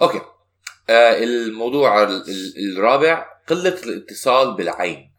أوكي. 0.00 0.20
آه 0.90 1.18
الموضوع 1.18 2.08
الرابع 2.72 3.26
قلة 3.46 3.82
الاتصال 3.82 4.56
بالعين. 4.56 5.12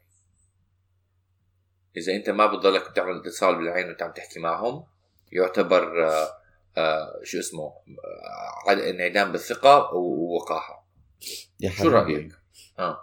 إذا 1.97 2.15
أنت 2.15 2.29
ما 2.29 2.45
بتضلك 2.45 2.91
تعمل 2.95 3.17
اتصال 3.17 3.55
بالعين 3.55 3.87
وانت 3.87 4.03
عم 4.03 4.11
تحكي 4.11 4.39
معهم 4.39 4.83
يعتبر 5.31 6.07
آه 6.09 6.29
آه 6.77 7.19
شو 7.23 7.39
اسمه 7.39 7.63
آه 7.63 8.69
عد- 8.69 8.79
انعدام 8.79 9.31
بالثقة 9.31 9.93
ووقاحة. 9.93 10.87
يا 11.59 11.69
شو 11.69 11.75
حبيبي. 11.75 11.95
رأيك؟ 11.95 12.31
آه. 12.79 12.97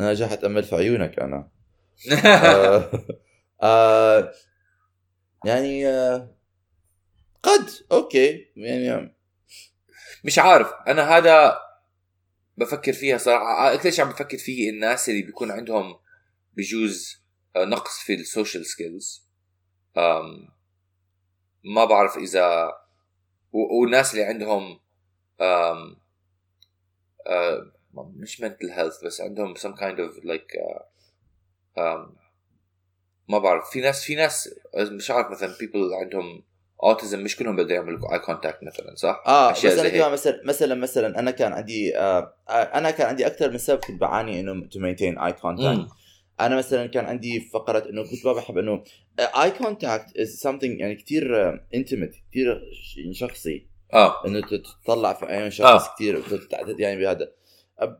أنا 0.00 0.14
جاي 0.14 0.32
اتامل 0.32 0.62
في 0.64 0.76
عيونك 0.76 1.18
أنا. 1.18 1.48
آه، 2.26 2.90
آه، 3.62 4.32
يعني 5.44 5.86
آه، 5.88 6.36
قد 7.42 7.70
أوكي 7.92 8.52
يعني 8.56 9.16
مش 10.24 10.38
عارف. 10.38 10.72
أنا 10.88 11.16
هذا 11.16 11.58
بفكر 12.56 12.92
فيها 12.92 13.18
صراحة. 13.18 13.74
أكثر 13.74 13.90
شيء 13.90 14.04
عم 14.04 14.10
بفكر 14.10 14.38
فيه 14.38 14.70
الناس 14.70 15.08
اللي 15.08 15.22
بيكون 15.22 15.50
عندهم 15.50 15.98
بجوز 16.56 17.22
نقص 17.56 17.98
في 17.98 18.14
ال 18.14 18.21
social 18.21 18.66
skills 18.66 19.26
ما 21.74 21.84
بعرف 21.84 22.16
إذا 22.16 22.72
و- 23.52 23.80
والناس 23.80 24.14
اللي 24.14 24.24
عندهم 24.24 24.80
أم 25.40 25.96
آه، 27.26 27.72
مش 27.94 28.42
mental 28.42 28.76
health 28.76 29.04
بس 29.04 29.20
عندهم 29.20 29.54
some 29.54 29.76
kind 29.76 29.98
of 29.98 30.24
like 30.24 30.58
uh, 30.60 30.82
um, 31.78 32.16
ما 33.28 33.38
بعرف 33.38 33.70
في 33.70 33.80
ناس 33.80 34.04
في 34.04 34.14
ناس 34.14 34.54
مش 34.76 35.10
عارف 35.10 35.30
مثلا 35.30 35.54
people 35.54 36.00
عندهم 36.02 36.42
autism 36.84 37.14
مش 37.14 37.36
كلهم 37.36 37.56
بيقدروا 37.56 37.76
يعملوا 37.76 38.08
eye 38.18 38.20
contact 38.22 38.62
مثلا 38.66 38.94
صح؟ 38.94 39.22
آه 39.26 39.50
بس 39.50 39.64
أنا. 39.64 39.88
كمان 39.98 40.12
مثلا 40.12 40.40
مثلا 40.44 40.74
مثلا 40.74 41.18
أنا 41.18 41.30
كان 41.30 41.52
عندي 41.52 41.98
آه 41.98 42.34
أنا 42.48 42.90
كان 42.90 43.06
عندي 43.06 43.26
أكثر 43.26 43.50
من 43.50 43.58
سبب 43.58 43.80
كنت 43.80 44.00
بعاني 44.00 44.40
إنه 44.40 44.66
to 44.68 44.78
maintain 44.80 45.18
eye 45.18 45.32
contact. 45.32 45.90
أنا 46.40 46.56
مثلا 46.56 46.86
كان 46.86 47.04
عندي 47.04 47.40
فقرة 47.40 47.90
إنه 47.90 48.02
كنت 48.02 48.26
ما 48.26 48.32
بحب 48.32 48.58
إنه 48.58 48.84
eye 49.18 49.50
contact 49.50 50.16
is 50.16 50.46
something 50.46 50.80
يعني 50.80 50.94
كثير 50.94 51.54
intimate 51.74 52.14
كثير 52.30 52.62
شخصي. 53.12 53.66
آه. 53.94 54.26
إنه 54.26 54.40
تطلع 54.84 55.12
في 55.12 55.26
عيون 55.26 55.50
شخص 55.50 55.82
آه. 55.82 55.94
كثير 55.94 56.22
يعني 56.78 57.00
بهذا. 57.00 57.32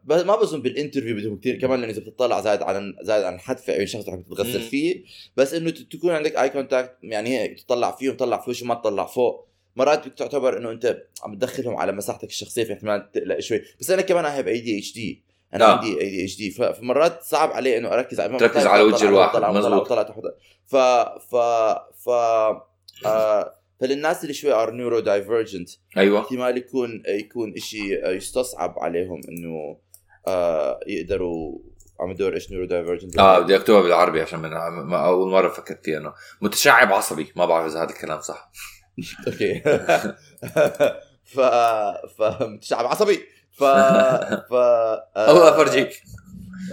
ما 0.05 0.37
بظن 0.37 0.63
بال 0.63 0.72
interview 0.72 1.17
بدهم 1.17 1.41
كثير 1.41 1.61
كمان 1.61 1.81
لأنه 1.81 1.93
إذا 1.93 2.01
بتطلع 2.01 2.41
زايد 2.41 2.63
عن 2.63 2.95
زايد 3.03 3.25
عن 3.25 3.41
حد 3.41 3.59
في 3.59 3.73
عيون 3.73 3.87
شخص 3.87 4.09
رح 4.09 4.21
تتغسل. 4.21 4.61
فيه. 4.61 5.05
بس 5.37 5.55
إنه 5.55 5.71
تكون 5.71 6.11
عندك 6.11 6.37
eye 6.37 6.49
contact 6.49 6.97
يعني 7.03 7.39
هيك 7.39 7.61
تطلع 7.61 7.91
فيه 7.91 8.11
وتطلع 8.11 8.41
في 8.41 8.51
وشه 8.51 8.67
ما 8.67 8.75
تطلع 8.75 9.07
فوق. 9.07 9.47
مرات 9.77 10.09
بتعتبر 10.09 10.59
إنه 10.59 10.71
أنت 10.71 11.03
عم 11.23 11.35
تدخلهم 11.35 11.77
على 11.77 11.93
مساحتك 11.93 12.29
الشخصية 12.29 12.65
في 12.65 12.73
احتمال 12.73 13.11
تقلق 13.13 13.39
شوي. 13.41 13.63
بس 13.81 13.91
أنا 13.91 14.03
كمان 14.03 14.25
have 14.25 14.47
ADHD 14.47 15.23
أنا 15.57 15.65
آه. 15.73 15.77
عندي 15.77 16.01
ADHD 16.01 16.51
فمرات 16.51 17.23
صعب 17.23 17.51
علي 17.53 17.79
إنه 17.79 17.89
أركز 17.93 18.21
على 18.21 18.39
تركز 18.39 18.67
على 18.67 18.83
وجه 18.83 19.09
الواحد، 19.09 19.33
طلع- 19.33 19.49
طلع- 19.53 19.59
مزبوط. 19.59 19.89
طلع 19.89 20.03
تحت 20.03 20.19
ف 20.67 20.77
ف 21.31 21.37
ف 22.05 22.09
آه 23.07 23.57
فللناس 23.81 24.23
اللي 24.23 24.35
شوي 24.35 24.53
are 24.53 24.71
neurodivergent 24.71 25.71
أيوه 25.97 26.21
احتمال 26.21 26.57
يكون 26.59 27.03
يكون 27.09 27.57
شيء 27.57 28.09
يستصعب 28.11 28.75
عليهم 28.79 29.21
إنه 29.29 29.77
آه 30.29 30.81
يقدروا 30.87 31.59
عم 32.01 32.13
بدور 32.15 32.35
إيش 32.35 32.51
neurodivergent 32.51 33.19
آه 33.19 33.39
بدي 33.39 33.57
أكتبها 33.57 33.81
بالعربي 33.83 34.21
عشان 34.21 34.39
من 34.39 34.53
أول 34.95 35.31
مرة 35.31 35.49
فكرت 35.49 35.85
فيها 35.85 35.99
إنه. 35.99 36.13
متشعب 36.41 36.93
عصبي 36.93 37.33
ما 37.37 37.45
بعرف 37.47 37.67
إذا 37.73 37.83
هذا 37.83 37.91
الكلام 37.91 38.21
صح. 38.21 38.51
أوكي. 39.29 39.61
ف 41.35 41.41
ف 42.19 42.43
متشعب 42.43 42.87
عصبي. 42.87 43.21
ف 43.57 43.65
ف 44.51 44.53
آه، 44.53 45.31
الله 45.31 45.49
أفرجيك. 45.49 46.03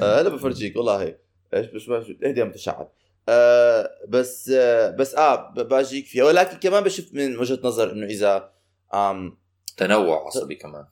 آه، 0.02 0.22
هلا 0.22 0.30
بفرجيك 0.30 0.76
والله. 0.76 1.16
إيش 1.54 1.68
مش 1.74 1.90
اهدي 2.24 2.40
يا 2.40 2.46
متشعب 2.46 2.92
آه 3.30 3.90
بس 4.08 4.50
آه 4.50 4.90
بس 4.90 5.16
آه 5.16 5.50
بأجيك 5.54 6.06
فيها. 6.06 6.24
ولكن 6.24 6.58
كمان 6.58 6.84
بشوف 6.84 7.14
من 7.14 7.38
وجهة 7.38 7.60
نظر 7.64 7.92
إنه 7.92 8.06
إذا 8.06 8.50
آم 8.94 9.38
تنوع 9.78 10.28
عصبي 10.28 10.56
كمان. 10.56 10.86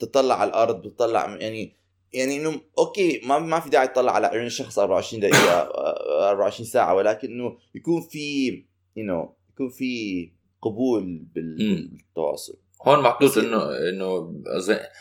تطلع 0.00 0.34
على 0.40 0.48
الأرض 0.48 0.82
بتطلع 0.86 1.36
يعني 1.36 1.76
يعني 2.12 2.36
إنه 2.36 2.60
أوكي 2.78 3.20
ما 3.24 3.38
ما 3.38 3.60
في 3.60 3.70
داعي 3.70 3.88
تطلع 3.88 4.12
على 4.12 4.26
عيون 4.26 4.46
الشخص 4.46 4.78
24 4.78 5.20
دقيقة 5.22 5.60
آه، 5.60 6.30
24 6.30 6.66
ساعة. 6.66 6.94
ولكن 6.94 7.28
إنه 7.28 7.58
يكون 7.74 8.02
في 8.02 8.48
يو 8.96 9.04
نو 9.04 9.34
يكون 9.54 9.68
في 9.70 10.30
قبول. 10.62 11.24
بالتواصل. 11.34 12.56
هون 12.86 13.02
محطوط 13.02 13.38
انه 13.38 13.62
إنه 13.88 14.34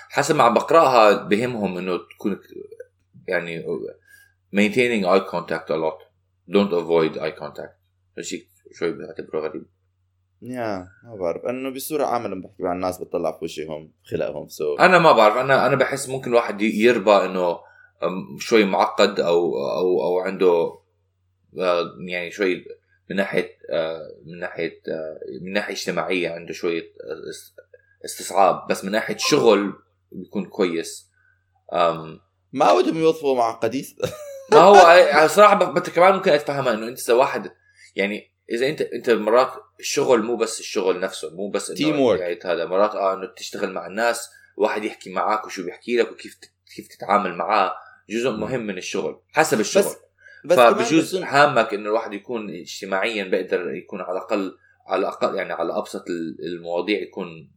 حسب 0.10 0.36
ما 0.36 0.44
عم 0.44 0.54
بقرأها 0.54 1.24
بهمهم 1.24 1.78
إنه 1.78 2.00
تكون 2.16 2.40
يعني 3.28 3.64
maintaining 4.56 5.06
eye 5.06 5.26
contact 5.32 5.70
a 5.70 5.78
lot. 5.78 6.00
Don't 6.48 6.74
avoid 6.74 7.18
eye 7.18 7.40
contact. 7.40 7.80
شيء 8.22 8.48
شوي 8.72 8.92
بعتبره 8.92 9.40
غريب. 9.40 9.66
يا 10.42 10.88
ما 11.04 11.16
بعرف. 11.16 11.46
إنه 11.46 11.70
بصورة 11.70 12.06
عامة 12.06 12.28
لما 12.28 12.42
بحكي 12.48 12.64
مع 12.64 12.74
الناس 12.74 12.98
بتطلع 13.02 13.32
في 13.32 13.38
وجههم 13.42 13.92
خلقهم 14.04 14.48
سو 14.48 14.76
أنا 14.76 15.00
ما 15.00 15.12
بعرف. 15.12 15.38
أنا 15.38 15.68
أنا 15.68 15.76
بحس 15.76 16.10
ممكن 16.10 16.30
الواحد 16.30 16.62
يربى 16.62 17.12
إنه 17.12 17.60
شوي 18.40 18.66
معقد 18.66 19.20
أو 19.20 19.58
أو 19.58 20.04
أو 20.04 20.20
عنده 20.20 20.80
آه، 21.60 21.96
يعني 22.08 22.32
شوي 22.32 22.66
من 23.10 23.16
ناحية 23.16 23.58
آه، 23.70 24.00
من 24.26 24.40
ناحية 24.40 24.82
آه، 24.88 25.20
من 25.42 25.54
ناحية 25.54 25.74
اجتماعية 25.74 26.30
عنده 26.30 26.54
شوية 26.54 26.84
استصعاب 28.06 28.68
بس 28.70 28.86
من 28.86 28.92
ناحية 28.92 29.18
شغل 29.20 29.74
بيكون 30.12 30.46
كويس. 30.46 31.10
أم، 31.74 32.20
ما 32.54 32.72
ودهم 32.72 32.98
يوظفوا 32.98 33.36
معقدين 33.38 33.86
ما 34.52 34.58
هو 34.58 35.28
صراحة 35.28 35.56
بت- 35.72 35.90
كمان 35.90 36.14
ممكن 36.14 36.32
أتفهمها 36.32 36.74
إنه 36.74 36.88
أنت 36.88 37.00
إذا 37.00 37.14
واحد 37.14 37.52
يعني 37.96 38.32
إذا 38.52 38.68
أنت 38.70 38.82
أنت 38.82 39.10
مرات 39.10 39.52
الشغل 39.80 40.24
مو 40.24 40.36
بس 40.36 40.60
الشغل 40.60 41.00
نفسه 41.00 41.30
مو 41.36 41.50
بس 41.50 41.70
إنه 41.72 41.78
Teamwork. 41.80 42.20
يعني 42.20 42.40
هذا 42.46 42.66
مرات 42.66 42.96
آه 42.96 43.14
إنه 43.14 43.28
تشتغل 43.38 43.72
مع 43.74 43.88
الناس 43.88 44.30
واحد 44.58 44.84
يحكي 44.84 45.10
معك 45.10 45.46
وشو 45.46 45.64
بيحكي 45.66 45.98
لك 45.98 46.12
وكيف 46.12 46.38
كيف 46.76 46.88
تتعامل 46.88 47.36
معاه 47.36 47.74
جزء 48.10 48.30
مهم 48.32 48.60
من 48.68 48.78
الشغل 48.78 49.22
حسب 49.34 49.60
الشغل. 49.60 49.84
بس 49.84 49.96
بس 50.46 50.58
فبجوز 50.58 51.16
بظن- 51.16 51.24
هامك 51.24 51.74
إنه 51.74 51.90
الواحد 51.90 52.14
يكون 52.14 52.50
اجتماعيا 52.50 53.24
بيقدر 53.24 53.74
يكون 53.76 54.02
على 54.02 54.12
الأقل 54.18 54.58
على 54.88 55.00
الأقل 55.00 55.36
يعني 55.36 55.54
على 55.54 55.78
أبسط 55.78 56.04
ال- 56.10 56.38
المواضيع 56.46 57.02
يكون 57.02 57.52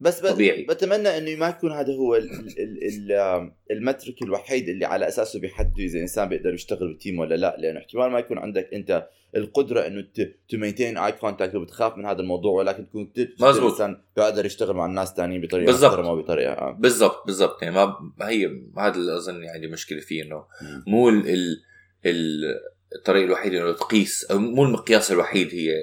بس 0.00 0.20
ب- 0.20 0.28
طبيعي. 0.28 0.62
بتمنى 0.64 1.08
إنه 1.18 1.36
ما 1.36 1.48
يكون 1.48 1.72
هذا 1.72 1.92
هو 1.94 2.14
ال 2.16 2.30
ال 2.58 3.12
ال 3.12 3.50
ال 3.70 3.77
metric 3.77 4.22
الوحيد 4.22 4.68
اللي 4.68 4.84
على 4.84 5.08
أساسه 5.08 5.40
بيحددوا 5.40 5.84
إذا 5.84 5.94
الإنسان 5.96 6.28
بيقدر 6.28 6.54
يشتغل 6.54 6.94
ب 6.94 6.99
team 6.99 7.18
ولا 7.18 7.34
لا 7.34 7.56
لأنه 7.58 7.78
احتمال 7.80 8.10
ما 8.10 8.18
يكون 8.18 8.38
عندك 8.38 8.74
أنت 8.74 9.08
القدرة 9.36 9.86
إنه 9.86 10.04
to 10.48 10.56
maintain 10.56 10.98
eye 10.98 11.12
contact 11.12 11.54
وبتخاف 11.54 11.96
من 11.96 12.04
هذا 12.06 12.20
الموضوع 12.20 12.52
ولكن 12.52 12.86
تكون 12.88 13.12
مزبوط. 13.40 13.56
الانسان 13.80 14.02
بيقدر 14.16 14.46
يشتغل 14.46 14.76
مع 14.76 14.86
الناس 14.86 15.12
ثانيين 15.12 15.40
بطريقة 15.40 15.66
بالضبط. 15.66 15.98
وبطريقه 15.98 16.52
آه. 16.52 16.70
بالضبط 16.72 17.26
بالضبط 17.26 17.62
يعني 17.62 17.74
ما 18.16 18.28
هي 18.28 18.46
هذا 18.78 18.94
اللي 18.94 19.16
أظن 19.16 19.44
عندي 19.44 19.66
مشكلة 19.66 20.00
فيه 20.00 20.22
إنه. 20.22 20.44
مو 20.86 21.08
ال 21.08 21.28
ال 21.30 21.62
ال- 22.06 22.60
الطريقة 22.96 23.24
الوحيدة 23.24 23.58
إنه 23.62 23.72
تقيس 23.72 24.26
مو 24.30 24.64
المقياس 24.64 25.12
الوحيد 25.12 25.48
هي 25.54 25.74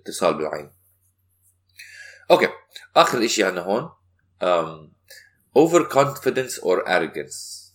اتصال 0.00 0.34
بالعين 0.34 0.70
أوكي 2.30 2.48
آخر 2.96 3.26
شيء 3.26 3.44
عندنا 3.46 3.62
هون 3.62 3.90
um, 4.42 4.90
over 5.58 5.84
confidence 5.88 6.58
or 6.62 6.86
arrogance. 6.88 7.66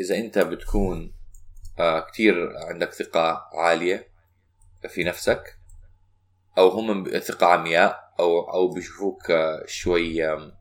إذا 0.00 0.16
أنت 0.16 0.38
بتكون 0.38 1.12
uh, 1.78 2.10
كثير 2.12 2.56
عندك 2.56 2.92
ثقة 2.92 3.48
عالية 3.52 4.08
في 4.88 5.04
نفسك 5.04 5.58
أو 6.58 6.68
هم 6.68 7.04
ثقة 7.18 7.46
عمياء 7.46 8.12
أو 8.20 8.40
أو 8.52 8.68
بيشوفوك 8.68 9.30
آه، 9.30 9.64
شوي 9.66 10.24
آم، 10.24 10.52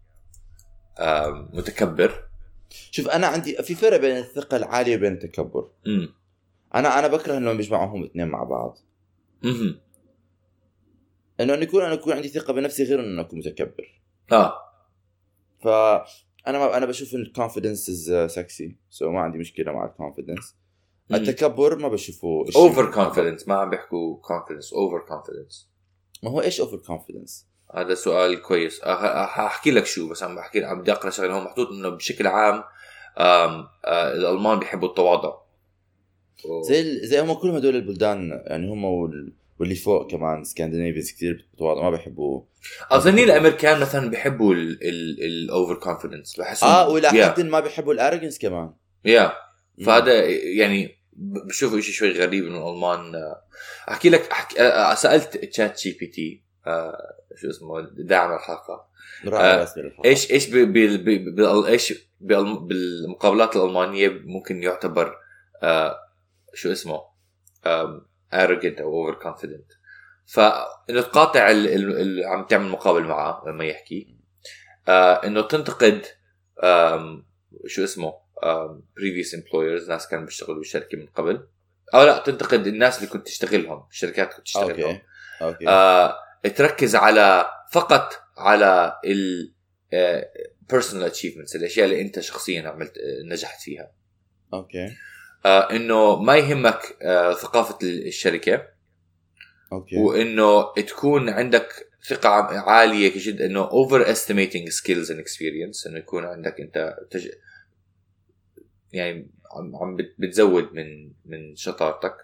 متكبر. 1.54 2.28
شوف 2.92 3.08
أنا 3.08 3.28
عندي 3.28 3.64
في 3.64 3.76
فرق 3.76 3.98
بين 3.98 4.18
الثقة 4.18 4.58
العالية 4.58 4.96
وبين 4.98 5.14
التكبر. 5.14 5.70
امم 5.88 6.14
أنا 6.76 7.00
أنا 7.00 7.08
بكره 7.08 7.38
إنهم 7.38 7.58
بيجمعوهم 7.58 8.04
اثنين 8.04 8.28
مع 8.28 8.44
بعض. 8.44 8.78
مهم. 9.44 9.80
انه 11.42 11.54
أنا 11.54 11.64
يكون 11.64 11.84
أنا 11.84 11.94
يكون 11.94 12.14
عندي 12.14 12.28
ثقة 12.28 12.54
بنفسي 12.54 12.84
غير 12.84 13.00
انه 13.00 13.22
أكون 13.22 13.40
متكبر. 13.40 14.02
آه. 14.32 14.54
فانا 15.64 16.58
ما 16.60 16.78
أنا 16.78 16.86
بشوف 16.86 17.16
إن 17.16 17.22
ال 17.22 17.28
confidence 17.28 17.90
is 17.90 18.32
sexy 18.32 18.76
so 18.90 19.12
ما 19.12 19.20
عندي 19.22 19.38
مشكلة 19.38 19.72
مع 19.72 19.86
ال 19.86 19.92
confidence 19.92 20.56
التكبر 21.14 21.76
ما 21.78 21.88
بشوفه 21.88 22.46
over 22.56 22.92
confidence 22.92 23.48
ما 23.48 23.56
عم 23.56 23.70
بيحكوا 23.70 24.18
confidence 24.18 24.74
over 24.74 25.00
confidence 25.00 25.70
ما 26.24 26.30
هو 26.30 26.42
إيش 26.42 26.60
over 26.62 26.78
confidence 26.78 27.48
هذا 27.76 27.94
سؤال 27.94 28.42
كويس. 28.42 28.80
أه- 28.80 28.84
أه- 28.84 28.88
حاحكي 29.28 29.72
لك 29.72 29.86
شو 29.86 30.10
بس 30.10 30.24
عم 30.24 30.36
بحكي 30.36 30.64
عم 30.66 30.82
بدي 30.82 30.92
أقرأ 30.92 31.10
شغلة. 31.10 31.34
هون 31.38 31.44
محطوط 31.44 31.68
إنه 31.68 31.90
بشكل 31.90 32.28
عام 32.28 32.56
آم، 33.18 33.68
آه، 33.86 34.14
الألمان 34.14 34.60
بيحبوا 34.60 34.88
التواضع. 34.90 35.34
و- 36.46 36.62
زي 36.64 37.06
زي 37.08 37.22
هم 37.22 37.34
كلهم 37.34 37.56
هدول 37.56 37.76
البلدان 37.76 38.42
يعني 38.46 38.70
هم 38.74 38.84
وال... 38.86 39.34
واللي 39.62 39.76
فوق 39.76 40.12
كمان 40.12 40.44
Scandinavians 40.44 41.12
كثير 41.12 41.50
بتواضعوا 41.54 41.84
ما 41.84 41.90
بيحبوا 41.90 42.42
أظني 42.92 43.24
الأمريكان 43.24 43.80
مثلا 43.80 44.10
بيحبوا 44.10 44.54
ال 44.54 44.78
over 44.78 45.76
confidence 45.76 46.40
بحسهم 46.40 46.70
آه 46.70 46.90
وإلى 46.90 47.08
يا 47.18 47.26
حد 47.26 47.42
ما 47.42 47.60
بيحبوا 47.60 47.94
ال 47.94 47.99
arrogance 47.99 48.40
كمان. 48.40 48.74
yeah 49.06 49.34
فهذا 49.86 50.26
يعني 50.30 50.96
بشوفه 51.14 51.80
شيء 51.80 51.94
شوي 51.94 52.12
غريب 52.12 52.46
إنه 52.48 52.70
الالمان 52.70 53.16
آه، 53.16 53.42
أحكي 53.90 54.10
لك 54.10 54.32
أحكي 54.32 54.62
آه، 54.62 54.94
سألت 54.96 55.38
تشات 55.38 55.82
جي 55.82 55.98
بي 56.00 56.08
تي 56.08 56.44
آه، 56.68 56.98
شو 57.36 57.50
اسمه؟ 57.50 57.82
داعم 57.98 58.34
الحلقة. 58.34 58.88
آه،. 59.34 59.68
إيش 60.06 60.32
إيش 60.32 60.32
إيش 60.32 60.50
بال- 60.50 60.98
بالمقابلات 62.22 63.56
الألمانية 63.56 64.10
ممكن 64.10 64.64
يعتبر 64.64 65.16
آه، 65.64 65.96
شو 66.54 66.72
اسمه؟ 66.72 67.00
آم، 67.66 68.11
arrogant 68.34 68.82
أو 68.82 69.08
over 69.08 69.20
confident 69.22 69.72
فإنه 70.26 71.02
تقاطع 71.02 71.52
ال- 71.52 71.68
ال- 71.68 71.98
اللي 72.00 72.26
عم 72.26 72.46
تعمل 72.48 72.70
مقابل 72.70 73.04
معه 73.04 73.44
لما 73.48 73.66
يحكي. 73.66 74.16
آه، 74.88 75.14
إنه 75.28 75.42
تنتقد 75.42 76.06
شو 77.68 77.84
اسمه؟ 77.84 78.14
previous 79.00 79.38
employers 79.40 79.90
ناس 79.90 80.08
كانوا 80.08 80.26
بيشتغلوا 80.26 80.58
بالشركة 80.58 80.98
من 80.98 81.06
قبل. 81.06 81.48
أو 81.94 82.04
لا 82.04 82.18
تنتقد 82.18 82.68
الناس 82.68 82.98
اللي 82.98 83.10
كنت 83.10 83.26
تشتغلهم 83.28 83.88
الشركات 83.92 84.26
اللي 84.28 84.36
كنت 84.38 84.46
تشتغلهم. 84.46 84.70
أوكي. 84.90 85.02
أوكي. 85.42 85.70
آه 85.70 86.16
تركز 86.56 86.96
على 86.96 87.46
فقط 87.72 88.14
على 88.38 89.00
ال 89.06 89.54
آه، 89.94 90.30
personal 90.74 91.12
achievements 91.12 91.56
الأشياء 91.56 91.86
اللي 91.86 92.02
أنت 92.02 92.20
شخصيا 92.20 92.70
عملت 92.70 92.98
آه، 92.98 93.24
نجحت 93.34 93.62
فيها. 93.62 93.92
أوكي. 94.54 94.86
آه 94.86 94.92
إنه 95.46 96.16
ما 96.22 96.36
يهمك 96.38 96.98
آه 97.02 97.34
ثقافة 97.34 97.78
الشركة. 97.84 98.68
أوكي. 99.72 99.98
وإنه 99.98 100.74
تكون 100.74 101.30
عندك 101.30 101.88
ثقة 102.10 102.30
عم- 102.30 102.70
عالية 102.70 103.12
جدا 103.16 103.46
إنه 103.46 103.70
over 103.70 104.06
estimating 104.06 104.72
skills 104.74 105.08
and 105.10 105.20
experience 105.20 105.88
إنه 105.88 105.98
يكون 105.98 106.26
عندك 106.26 106.60
أنت 106.62 106.96
تج... 107.12 107.28
يعني 108.94 109.28
عم 109.52 109.76
عم 109.76 109.96
بت- 109.96 110.16
بتزود 110.18 110.74
من 110.74 111.12
من 111.26 111.56
شطارتك. 111.56 112.16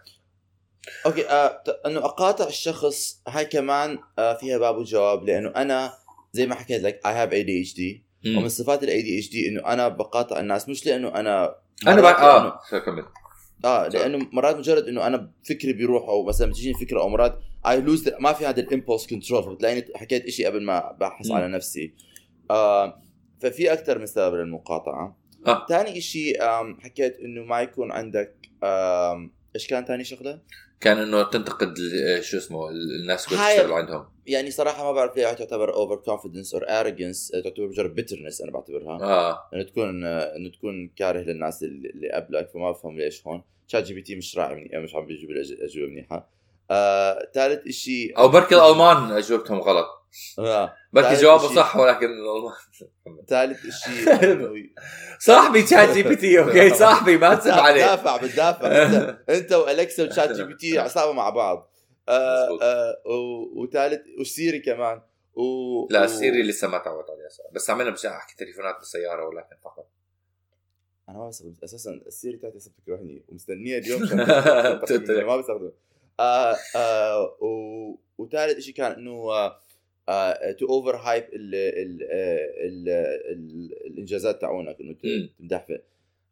أوكي 1.05 1.29
آه 1.29 1.63
إنه 1.85 2.05
أقاطع 2.05 2.47
الشخص 2.47 3.21
هاي 3.27 3.45
كمان 3.45 3.99
آه 4.19 4.37
فيها 4.37 4.57
باب 4.57 4.75
وجواب 4.77 5.23
لأنه 5.23 5.49
أنا 5.49 5.93
زي 6.33 6.47
ما 6.47 6.55
حكيت 6.55 6.81
لك 6.81 6.99
I 7.05 7.09
have 7.09 7.33
ADHD 7.33 8.06
مم. 8.31 8.37
ومن 8.37 8.49
صفات 8.49 8.83
ال 8.83 8.89
ADHD 8.89 9.35
إنه 9.47 9.73
أنا 9.73 9.87
بقاطع 9.87 10.39
الناس 10.39 10.69
مش 10.69 10.85
لأنه 10.85 11.07
أنا 11.07 11.55
أنا 11.87 12.01
لأنه- 12.01 12.19
آه 12.19 12.59
شو 12.69 12.79
كمل 12.79 13.05
آه 13.65 13.87
لأنه 13.87 14.27
مرات 14.33 14.55
مجرد 14.55 14.83
إنه 14.87 15.07
أنا 15.07 15.31
فكري 15.49 15.73
بيروح 15.73 16.09
أو 16.09 16.23
مثلا 16.25 16.47
بتجيني 16.49 16.73
فكرة 16.79 17.01
أو 17.01 17.09
مرات 17.09 17.39
I 17.67 17.81
lose 17.81 18.09
ما 18.19 18.33
في 18.33 18.45
هذا 18.45 18.59
ال 18.61 18.67
impulse 18.67 19.07
control 19.07 19.43
فبتلاقيني 19.43 19.85
حكيت 19.95 20.29
شيء 20.29 20.45
قبل 20.47 20.63
ما 20.63 20.91
بحث. 20.99 21.31
على 21.31 21.47
نفسي 21.47 21.93
آه 22.51 23.01
ففي 23.41 23.73
أكثر 23.73 23.99
من 23.99 24.05
سبب 24.05 24.35
للمقاطعة 24.35 25.17
آه. 25.47 25.65
ثاني 25.69 26.01
شيء 26.01 26.43
آم، 26.43 26.77
حكيت 26.81 27.19
إنه 27.19 27.43
ما 27.43 27.61
يكون 27.61 27.91
عندك 27.91 28.35
إيش 29.55 29.67
كان 29.67 29.85
ثاني 29.85 30.03
شغلة؟ 30.03 30.39
كان 30.81 30.97
إنه 30.97 31.23
تنتقد 31.23 31.73
ال- 31.77 32.23
شو 32.23 32.37
اسمه 32.37 32.69
الناس 32.69 33.27
اللي 33.27 33.37
بتشتغل 33.45 33.71
عندهم. 33.73 34.05
يعني 34.27 34.51
صراحة 34.51 34.83
ما 34.83 34.91
بعرف 34.91 35.17
ليه 35.17 35.33
تعتبر 35.33 35.73
over 35.73 35.95
confidence 35.95 36.53
or 36.53 36.69
arrogance 36.69 37.27
تعتبر 37.43 37.67
مجرد 37.67 37.95
bitterness 37.95 38.41
أنا 38.41 38.51
بعتبرها. 38.51 38.99
آه. 39.01 39.49
إنه 39.53 39.63
تكون 39.63 40.03
إنه 40.05 40.49
تكون 40.49 40.89
كاره 40.95 41.19
للناس 41.19 41.63
اللي 41.63 42.11
قبلك 42.13 42.49
فما 42.49 42.71
بفهم 42.71 42.97
ليش 42.99 43.27
هون. 43.27 43.43
شات 43.67 43.83
جي 43.83 43.93
بي 43.93 44.01
تي 44.01 44.15
مش 44.15 44.37
راعي 44.37 44.55
مني 44.55 44.79
مش 44.83 44.95
عم 44.95 45.05
بيجيب 45.05 45.29
أجوبة 45.61 45.87
منيحة. 45.91 46.29
آه، 46.71 47.29
ثالث 47.33 47.67
شيء 47.67 48.17
أو 48.17 48.27
بركي 48.27 48.55
الألمان 48.55 49.11
أجوبتهم 49.11 49.59
غلط. 49.59 49.87
آه. 50.39 50.73
ثالث 50.95 51.21
جوابه 51.21 51.55
صح 51.55 51.75
ولكن 51.75 52.07
ثالث 53.27 53.59
شيء 53.69 54.73
صاحبي 55.19 55.63
ChatGPT 55.63 56.39
okay؟ 56.39 56.69
صاحبي 56.69 57.17
ما 57.17 57.35
تسب 57.35 57.51
عليه. 57.51 57.85
بتدافع 57.85 58.17
بتدافع 58.17 58.67
انت 59.29 59.53
و 59.53 59.61
Alexa 59.61 60.00
و 60.00 60.07
ChatGPT 60.07 60.79
عصابه 60.79 61.11
مع 61.11 61.29
بعض. 61.29 61.71
آه. 62.09 62.59
آه 62.61 62.95
وثالث 63.55 64.01
و 64.19 64.27
Siri 64.27 64.59
كمان. 64.59 65.01
و 65.35 65.87
لا 65.89 66.07
Siri 66.07 66.43
لسه 66.43 66.67
ما 66.67 66.77
تعودت 66.77 67.09
عليها. 67.09 67.51
بس 67.51 67.69
عملنا 67.69 67.91
مش 67.91 68.05
أحكي 68.05 68.35
تليفونات 68.35 68.75
بالسيارة 68.75 69.27
ولكن 69.27 69.55
فقط. 69.63 69.87
أنا 71.09 71.17
ما 71.17 71.27
بستخدم 71.27 71.53
أساسا 71.63 71.91
ال 71.91 72.01
Siri 72.01 72.37
تاعتي 72.37 72.57
هسه 72.57 72.71
بتكرهني 72.71 73.23
ومستنية 73.27 73.77
اليوم 73.77 74.01
ما 74.01 75.37
بستخدم 75.37 75.71
آه 76.19 76.55
آه 76.75 77.37
وثالث 78.17 78.59
شيء 78.59 78.73
كان 78.73 78.91
إنه 78.91 79.51
to 80.59 80.65
overhype 80.65 81.23
الإنجازات 83.87 84.41
تاعونك 84.41 84.77
إنه 84.81 84.95
تمدح 85.39 85.65
في. 85.67 85.79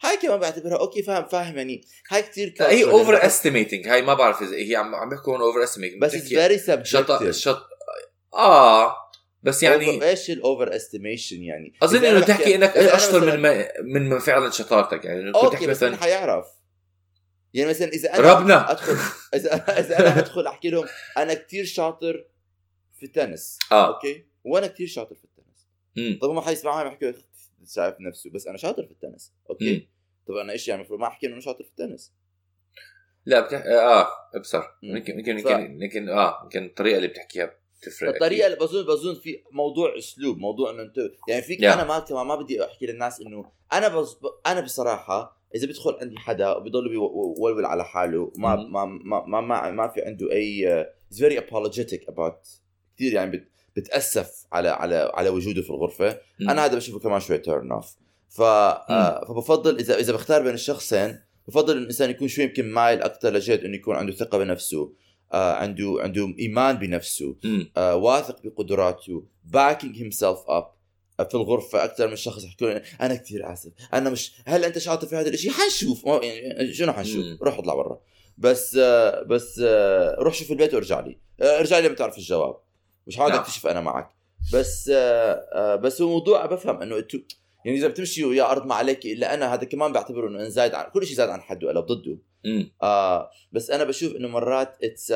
هاي 0.02 0.18
كمان 0.18 0.40
بعتبرها 0.40 0.78
okay 0.78 1.04
فاهم 1.04 1.26
فاهم 1.26 1.58
يعني. 1.58 1.82
هاي 2.10 2.22
كثير 2.22 2.54
هي. 2.60 2.84
over 2.84 3.26
estimating 3.26 3.88
هاي 3.88 4.02
ما 4.02 4.14
بعرف 4.14 4.42
إذا 4.42 4.56
هي 4.56 4.76
عم 4.76 4.96
عم 4.96 5.10
بيحكوا 5.10 5.38
overestimating 5.38 6.02
بس 6.02 6.16
it's 6.15 6.28
very 6.28 6.58
subjective 6.58 7.36
شط 7.36 7.70
آه 8.34 8.96
بس 9.44 9.64
يعني 9.64 10.10
إيش 10.10 10.32
ال 10.32 10.76
overestimation 10.76 11.43
يعني؟ 11.44 11.74
أظن 11.84 12.06
إنه 12.06 12.20
تحكي 12.20 12.56
إنك 12.56 12.78
أشطر 12.78 13.26
من 13.26 13.42
ما 13.42 13.68
من 13.82 14.10
من 14.10 14.20
فعلا 14.20 14.52
شطارتك 14.52 15.06
يعني. 15.06 15.32
okay 15.36 15.67
بس 15.68 15.84
مثلا 15.84 15.98
حيعرف. 15.98 16.46
يعني 17.54 17.70
مثلا 17.70 17.88
إذا 17.88 18.14
أنا 18.14 18.34
ربنا. 18.34 18.72
ادخل 18.72 18.98
إذا 19.34 19.54
إذا 19.80 20.00
أنا 20.00 20.20
أدخل 20.20 20.48
أحكي 20.48 20.70
لهم 20.70 20.86
أنا 21.18 21.34
كثير 21.34 21.66
شاطر 21.66 22.26
في 23.06 23.12
التنس 23.12 23.60
آه 23.72 23.88
okay 23.95 24.26
وأنا 24.44 24.68
كثير 24.68 24.88
شاطر 24.88 25.15
في 25.15 25.24
التنس 25.24 25.68
مم. 25.98 26.20
طب 26.22 26.30
هم 26.30 26.39
حيسمعوا 26.39 26.82
هاي 26.82 26.88
يحكوا 26.88 27.12
شايف 27.68 27.96
نفسه 28.00 28.30
بس 28.30 28.48
أنا 28.48 28.58
شاطر 28.58 28.86
في 28.86 28.91
التنس 28.91 29.34
okay 29.50 29.74
مم. 29.74 29.88
طب 30.28 30.34
أنا 30.34 30.54
إيش 30.54 30.68
يعني 30.68 30.82
المفروض 30.82 31.00
ما 31.00 31.08
أحكي 31.08 31.26
إنه 31.26 31.34
أنا 31.34 31.41
شاطر 31.41 31.63
في 31.63 31.70
التنس 31.70 32.13
لا 33.26 33.39
بتح... 33.39 33.63
آه 33.65 34.08
ابصر. 34.36 34.63
يمكن 34.84 35.20
يمكن 35.20 35.38
يمكن 35.38 35.84
يمكن 35.84 36.10
آه 36.10 36.39
يمكن 36.44 36.65
الطريقة 36.65 36.98
اللي 36.98 37.08
بتحكيها 37.08 37.56
بتفرق 37.82 38.13
الطريقة 38.13 38.46
اللي 38.46 38.58
بظن 38.58 38.84
بظن 38.84 39.15
في 39.15 39.44
موضوع 39.52 39.98
أسلوب 39.98 40.38
موضوع 40.38 40.72
إنه 40.72 40.82
أنت 40.82 40.98
يعني 41.30 41.41
فيك 41.41 41.60
Yeah. 41.60 41.63
أنا 41.63 41.84
ما 41.84 42.00
كمان 42.00 42.26
ما 42.28 42.36
بدي 42.36 42.65
أحكي 42.65 42.86
للناس 42.86 43.22
إنه 43.22 43.52
أنا 43.74 43.88
بز... 43.88 44.18
أنا 44.46 44.62
بصراحة 44.62 45.41
إذا 45.56 45.68
بدخل 45.68 45.98
عندي 46.02 46.18
حدا 46.18 46.56
وبيضل 46.56 46.89
بيولول 46.89 47.65
على 47.65 47.86
حاله 47.86 48.32
وما. 48.38 48.56
ما 48.56 48.86
ما 48.86 49.22
ما, 49.26 49.41
ما, 49.41 49.72
ما 49.72 49.88
في 49.88 50.02
عنده 50.02 50.32
أي 50.32 50.86
very 51.12 51.41
apologetic 51.41 52.02
about 52.12 52.64
كثير 52.95 53.13
يعني 53.13 53.31
بت... 53.31 53.47
بتأسف 53.75 54.45
على 54.51 54.69
على 54.69 55.12
على 55.13 55.29
وجوده 55.29 55.62
في 55.62 55.69
الغرفة. 55.69 56.19
مم. 56.39 56.49
أنا 56.49 56.65
هذا 56.65 56.75
بشوفه 56.75 56.99
كمان 56.99 57.19
شوي 57.19 57.38
turn 57.38 57.71
off 57.71 57.95
ف 58.29 58.41
آه 58.41 59.25
فبفضل 59.27 59.77
إذا 59.79 59.99
إذا 59.99 60.13
بختار 60.13 60.41
بين 60.43 60.53
الشخصين 60.53 61.19
بفضل 61.47 61.77
الإنسان 61.77 62.10
يكون 62.10 62.27
شوي 62.27 62.43
يمكن 62.43 62.65
مايل 62.69 63.01
أكثر 63.01 63.29
لجهه 63.34 63.55
إنه 63.65 63.75
يكون 63.75 63.95
عنده 63.95 64.13
ثقة 64.13 64.38
بنفسه 64.38 64.93
آه 65.34 65.53
عنده 65.53 65.95
عنده 65.99 66.34
إيمان 66.39 66.77
بنفسه. 66.77 67.36
آه 67.77 67.95
واثق 67.95 68.41
بقدراته 68.43 69.25
backing 69.45 69.98
himself 69.98 70.39
up 70.48 70.71
في 71.29 71.36
الغرفة 71.36 71.84
أكثر 71.84 72.08
من 72.08 72.15
شخص 72.15 72.43
يحكي 72.43 72.81
أنا 73.01 73.15
كثير 73.15 73.53
اسف 73.53 73.71
أنا 73.93 74.10
مش 74.10 74.31
هل 74.45 74.63
أنت 74.65 74.77
شاطر 74.77 75.08
في 75.08 75.15
هذا 75.15 75.29
الشيء 75.29 75.51
حنشوف. 75.51 76.08
ما- 76.08 76.19
يعني 76.23 76.73
شنو 76.73 76.93
حنشوف. 76.93 77.25
روح 77.41 77.58
اطلع 77.58 77.73
برا. 77.75 77.99
بس 78.38 78.75
آه 78.81 79.23
بس 79.23 79.60
آه 79.65 80.15
روح 80.19 80.34
شوف 80.34 80.51
البيت 80.51 80.73
وارجع 80.73 80.99
لي. 80.99 81.17
آه 81.41 81.60
ارجع 81.60 81.79
لي 81.79 81.88
لما 81.88 81.95
تعرف 81.95 82.17
الجواب. 82.17 82.58
مش 83.08 83.18
حاول 83.18 83.30
نعم. 83.32 83.39
أكتشف 83.39 83.68
أنا 83.68 83.82
معك. 83.82 84.10
بس 84.54 84.89
آه 84.94 85.34
آه 85.54 85.76
بس 85.76 86.02
هو 86.02 86.10
موضوع 86.10 86.46
بفهم 86.46 86.82
إنه 86.82 87.02
إنتو- 87.02 87.36
يعني 87.65 87.78
إذا 87.78 87.88
بتمشي 87.88 88.26
ويا 88.26 88.52
أرض 88.52 88.65
ما 88.65 88.76
عليك 88.76 89.06
إلا 89.06 89.34
أنا 89.34 89.54
هذا 89.54 89.63
كمان 89.65 89.91
بعتبره 89.94 90.28
إنه 90.28 90.44
زايد 90.44 90.74
عن 90.74 90.91
كل 90.91 91.06
شيء 91.06 91.15
زاد 91.15 91.30
عن 91.30 91.41
حده 91.41 91.68
قلب 91.68 91.86
ضده. 91.86 92.18
آه 92.84 93.30
بس 93.52 93.70
أنا 93.72 93.84
بشوف 93.84 94.15
إنه 94.15 94.28
مرات 94.28 94.78
it's 94.84 95.12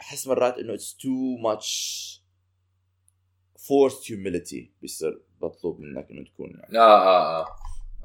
أحس 0.00 0.26
مرات 0.26 0.58
إنه 0.58 0.74
it's 0.74 0.96
too 0.96 1.08
much 1.42 2.22
forced 3.58 4.04
humility 4.08 4.64
بيصير 4.82 5.22
مطلوب 5.42 5.80
منك 5.80 6.10
إنه 6.10 6.24
تكون 6.24 6.50
يعني. 6.50 6.78
آه 6.78 6.82
آه 6.82 7.40
آه. 7.40 7.46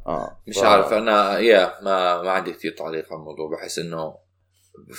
آه 0.08 0.42
مش 0.48 0.58
ف- 0.58 0.64
عارف 0.64 0.94
أنا 0.94 1.40
يا 1.40 1.82
ما 1.84 2.22
ما 2.22 2.32
عندي 2.32 2.52
كثير 2.52 2.72
تعليق 2.72 3.06
على 3.14 3.20
الموضوع. 3.20 3.50
بحس 3.50 3.80
إنه 3.80 4.16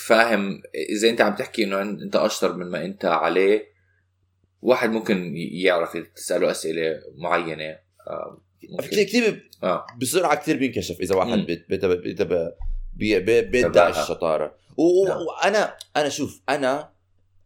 فاهم 0.06 0.62
إذا 0.74 1.08
أنت 1.08 1.20
عم 1.20 1.34
تحكي 1.34 1.64
إنه 1.64 1.82
أنت 1.82 2.16
أشطر 2.16 2.56
من 2.56 2.66
ما 2.66 2.84
أنت 2.84 3.04
عليه 3.04 3.72
واحد 4.62 4.90
ممكن 4.90 5.32
يعرف 5.36 5.96
تساله 5.96 6.50
أسئلة 6.50 7.02
معينة 7.16 7.78
آه. 8.06 8.40
كثير 8.78 9.04
كثير 9.04 9.50
آه. 9.62 9.86
بسرعة 10.00 10.34
كثير 10.34 10.56
بينكشف 10.56 11.00
إذا 11.00 11.14
واحد 11.14 11.46
بيدعي. 12.96 13.90
الشطارة. 13.90 14.54
نعم. 15.08 15.18
وأنا 15.20 15.76
أنا 15.96 16.08
شوف 16.08 16.40
أنا 16.48 16.92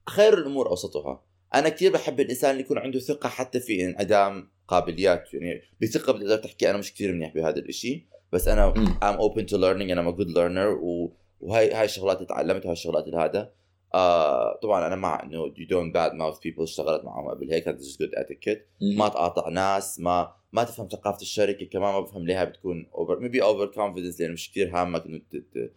خير 0.09 0.39
الأمور 0.39 0.68
أوسطها. 0.68 1.22
أنا 1.55 1.68
كثير 1.68 1.93
بحب 1.93 2.20
الإنسان 2.20 2.51
اللي 2.51 2.62
يكون 2.62 2.79
عنده 2.79 2.99
ثقة 2.99 3.29
حتى 3.29 3.61
في 3.61 3.85
انعدام 3.85 4.51
قابليات. 4.68 5.35
يعني 5.35 5.62
بثقة 5.83 6.12
بتقدر 6.12 6.37
تحكي 6.37 6.70
أنا 6.70 6.79
مش 6.79 6.95
كثير 6.95 7.12
منيح 7.12 7.35
بهذا 7.35 7.57
الإشي. 7.57 8.07
بس 8.33 8.49
أنا 8.49 8.74
open 9.18 9.43
to 9.43 9.57
learning 9.57 9.91
and 9.91 9.99
I'm 9.99 10.09
a 10.09 10.16
good 10.18 10.31
learner. 10.35 10.83
و... 10.83 11.12
وهاي 11.41 11.72
هاي 11.72 11.84
الشغلات 11.84 12.16
اللي 12.16 12.28
تعلمتها 12.28 12.66
هاي 12.68 12.72
الشغلات 12.72 13.14
هذا. 13.14 13.53
آه 13.95 14.59
طبعا 14.62 14.87
أنا 14.87 14.97
مع 14.97 15.22
إنه 15.22 15.47
you 15.49 15.68
don't 15.68 15.93
bad 15.95 16.12
mouth 16.12 16.39
people 16.41 16.62
اشتغلت 16.62 17.05
معهم 17.05 17.28
قبل 17.30 17.51
هيك 17.53 17.68
هذا 17.68 17.78
good 17.78 18.18
etiquette. 18.24 18.61
ما 18.99 19.09
تقاطع 19.09 19.49
ناس 19.49 20.01
ما 20.01 20.32
ما 20.53 20.64
تفهم 20.64 20.89
ثقافة 20.89 21.20
الشركة 21.22 21.66
كمان 21.66 21.93
ما 21.93 22.01
بفهم 22.01 22.26
ليها 22.26 22.45
بتكون 22.45 22.87
over 22.95 23.19
maybe 23.21 23.43
overconfidence 23.43 24.21
لأنه 24.20 24.32
مش 24.32 24.51
كثير 24.51 24.70
هامك 24.76 25.07
إنه 25.07 25.20
تت- 25.30 25.72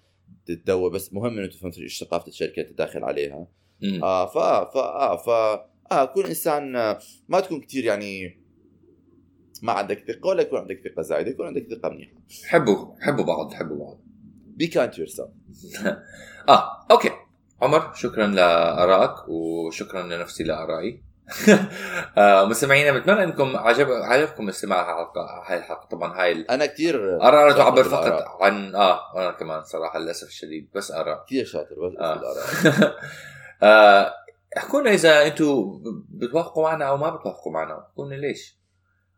تتدوى 0.46 0.90
بس 0.90 1.14
مهم 1.14 1.38
إنه 1.38 1.48
تفهم 1.48 1.72
إيش 1.80 2.00
ثقافة 2.04 2.28
الشركة 2.28 2.62
أنت 2.62 2.74
داخل 2.74 3.04
عليها. 3.04 3.48
مم. 3.82 4.04
آه 4.04 4.26
فا 4.26 4.70
فا 4.70 4.80
آه 4.80 5.16
ف 5.18 5.30
آه 5.92 6.06
كون 6.06 6.26
إنسان 6.26 6.76
آه، 6.76 7.00
ما 7.30 7.40
تكون 7.40 7.62
كثير 7.62 7.86
يعني 7.86 8.40
ما 9.62 9.72
عندك 9.72 10.04
ثقة 10.08 10.28
ولا 10.28 10.42
يكون 10.42 10.60
عندك 10.60 10.82
ثقة 10.90 11.02
زايدة 11.02 11.30
يكون 11.30 11.46
عندك 11.48 11.68
ثقة 11.70 11.90
منيحة. 11.90 12.14
حبوا 12.48 12.96
حبوا 13.02 13.24
بعض 13.24 13.54
حبوا 13.54 13.78
بعض. 13.78 14.00
be 14.60 14.68
kind 14.68 14.92
to 14.92 14.98
yourself 15.02 15.30
آه 16.50 16.86
okay 16.92 17.12
عمر 17.62 17.94
شكرا 17.94 18.28
لآرائك 18.28 19.30
وشكرا 19.30 20.02
لنفسي 20.04 20.44
لآرائي. 20.44 21.04
آه 22.18 22.46
مستمعينا 22.46 23.00
بتمنى 23.00 23.24
إنكم 23.24 23.58
عجب 23.58 23.88
عجبكم 23.92 24.50
استماع 24.50 24.82
الحلقة 24.82 25.44
هاي 25.48 25.58
الحلقة 25.58 25.88
طبعا 25.88 26.22
هاي 26.22 26.32
ال- 26.32 26.52
أنا 26.52 26.66
كثير 26.66 27.22
اراء 27.22 27.52
تعبر 27.58 27.84
فقط. 27.84 28.24
عن 28.42 28.76
آه 28.76 29.16
وأنا 29.16 29.32
كمان 29.32 29.64
صراحة 29.64 30.00
للأسف 30.00 30.28
الشديد 30.28 30.70
بس 30.76 30.92
آراء. 30.92 31.26
كثير 31.26 31.46
شاطر 31.46 31.76
بس 31.90 31.98
آه. 32.00 32.22
آه، 33.68 34.14
احكوا 34.58 34.82
لنا 34.82 34.92
إذا 34.92 35.28
أنتم 35.28 35.82
بتوافقوا 36.10 36.64
معنا 36.64 36.86
أو 36.86 36.98
ما 36.98 37.10
بتوافقوا 37.10 37.52
معنا. 37.54 37.80
احكوا 37.80 38.06
لنا 38.06 38.16
ليش. 38.16 38.60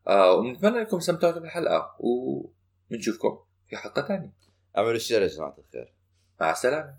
آه 0.08 0.34
ونتمنى 0.34 0.80
إنكم 0.82 0.98
استمتعتوا 0.98 1.40
بالحلقة 1.42 1.96
وبنشوفكم 2.00 3.40
في 3.70 3.78
حلقة 3.78 4.02
ثانية 4.02 4.32
اعملوا 4.78 4.96
الشير 4.96 5.22
يا 5.22 5.28
جماعة 5.28 5.56
الخير. 5.58 5.94
مع 6.42 6.52
السلامة. 6.52 6.96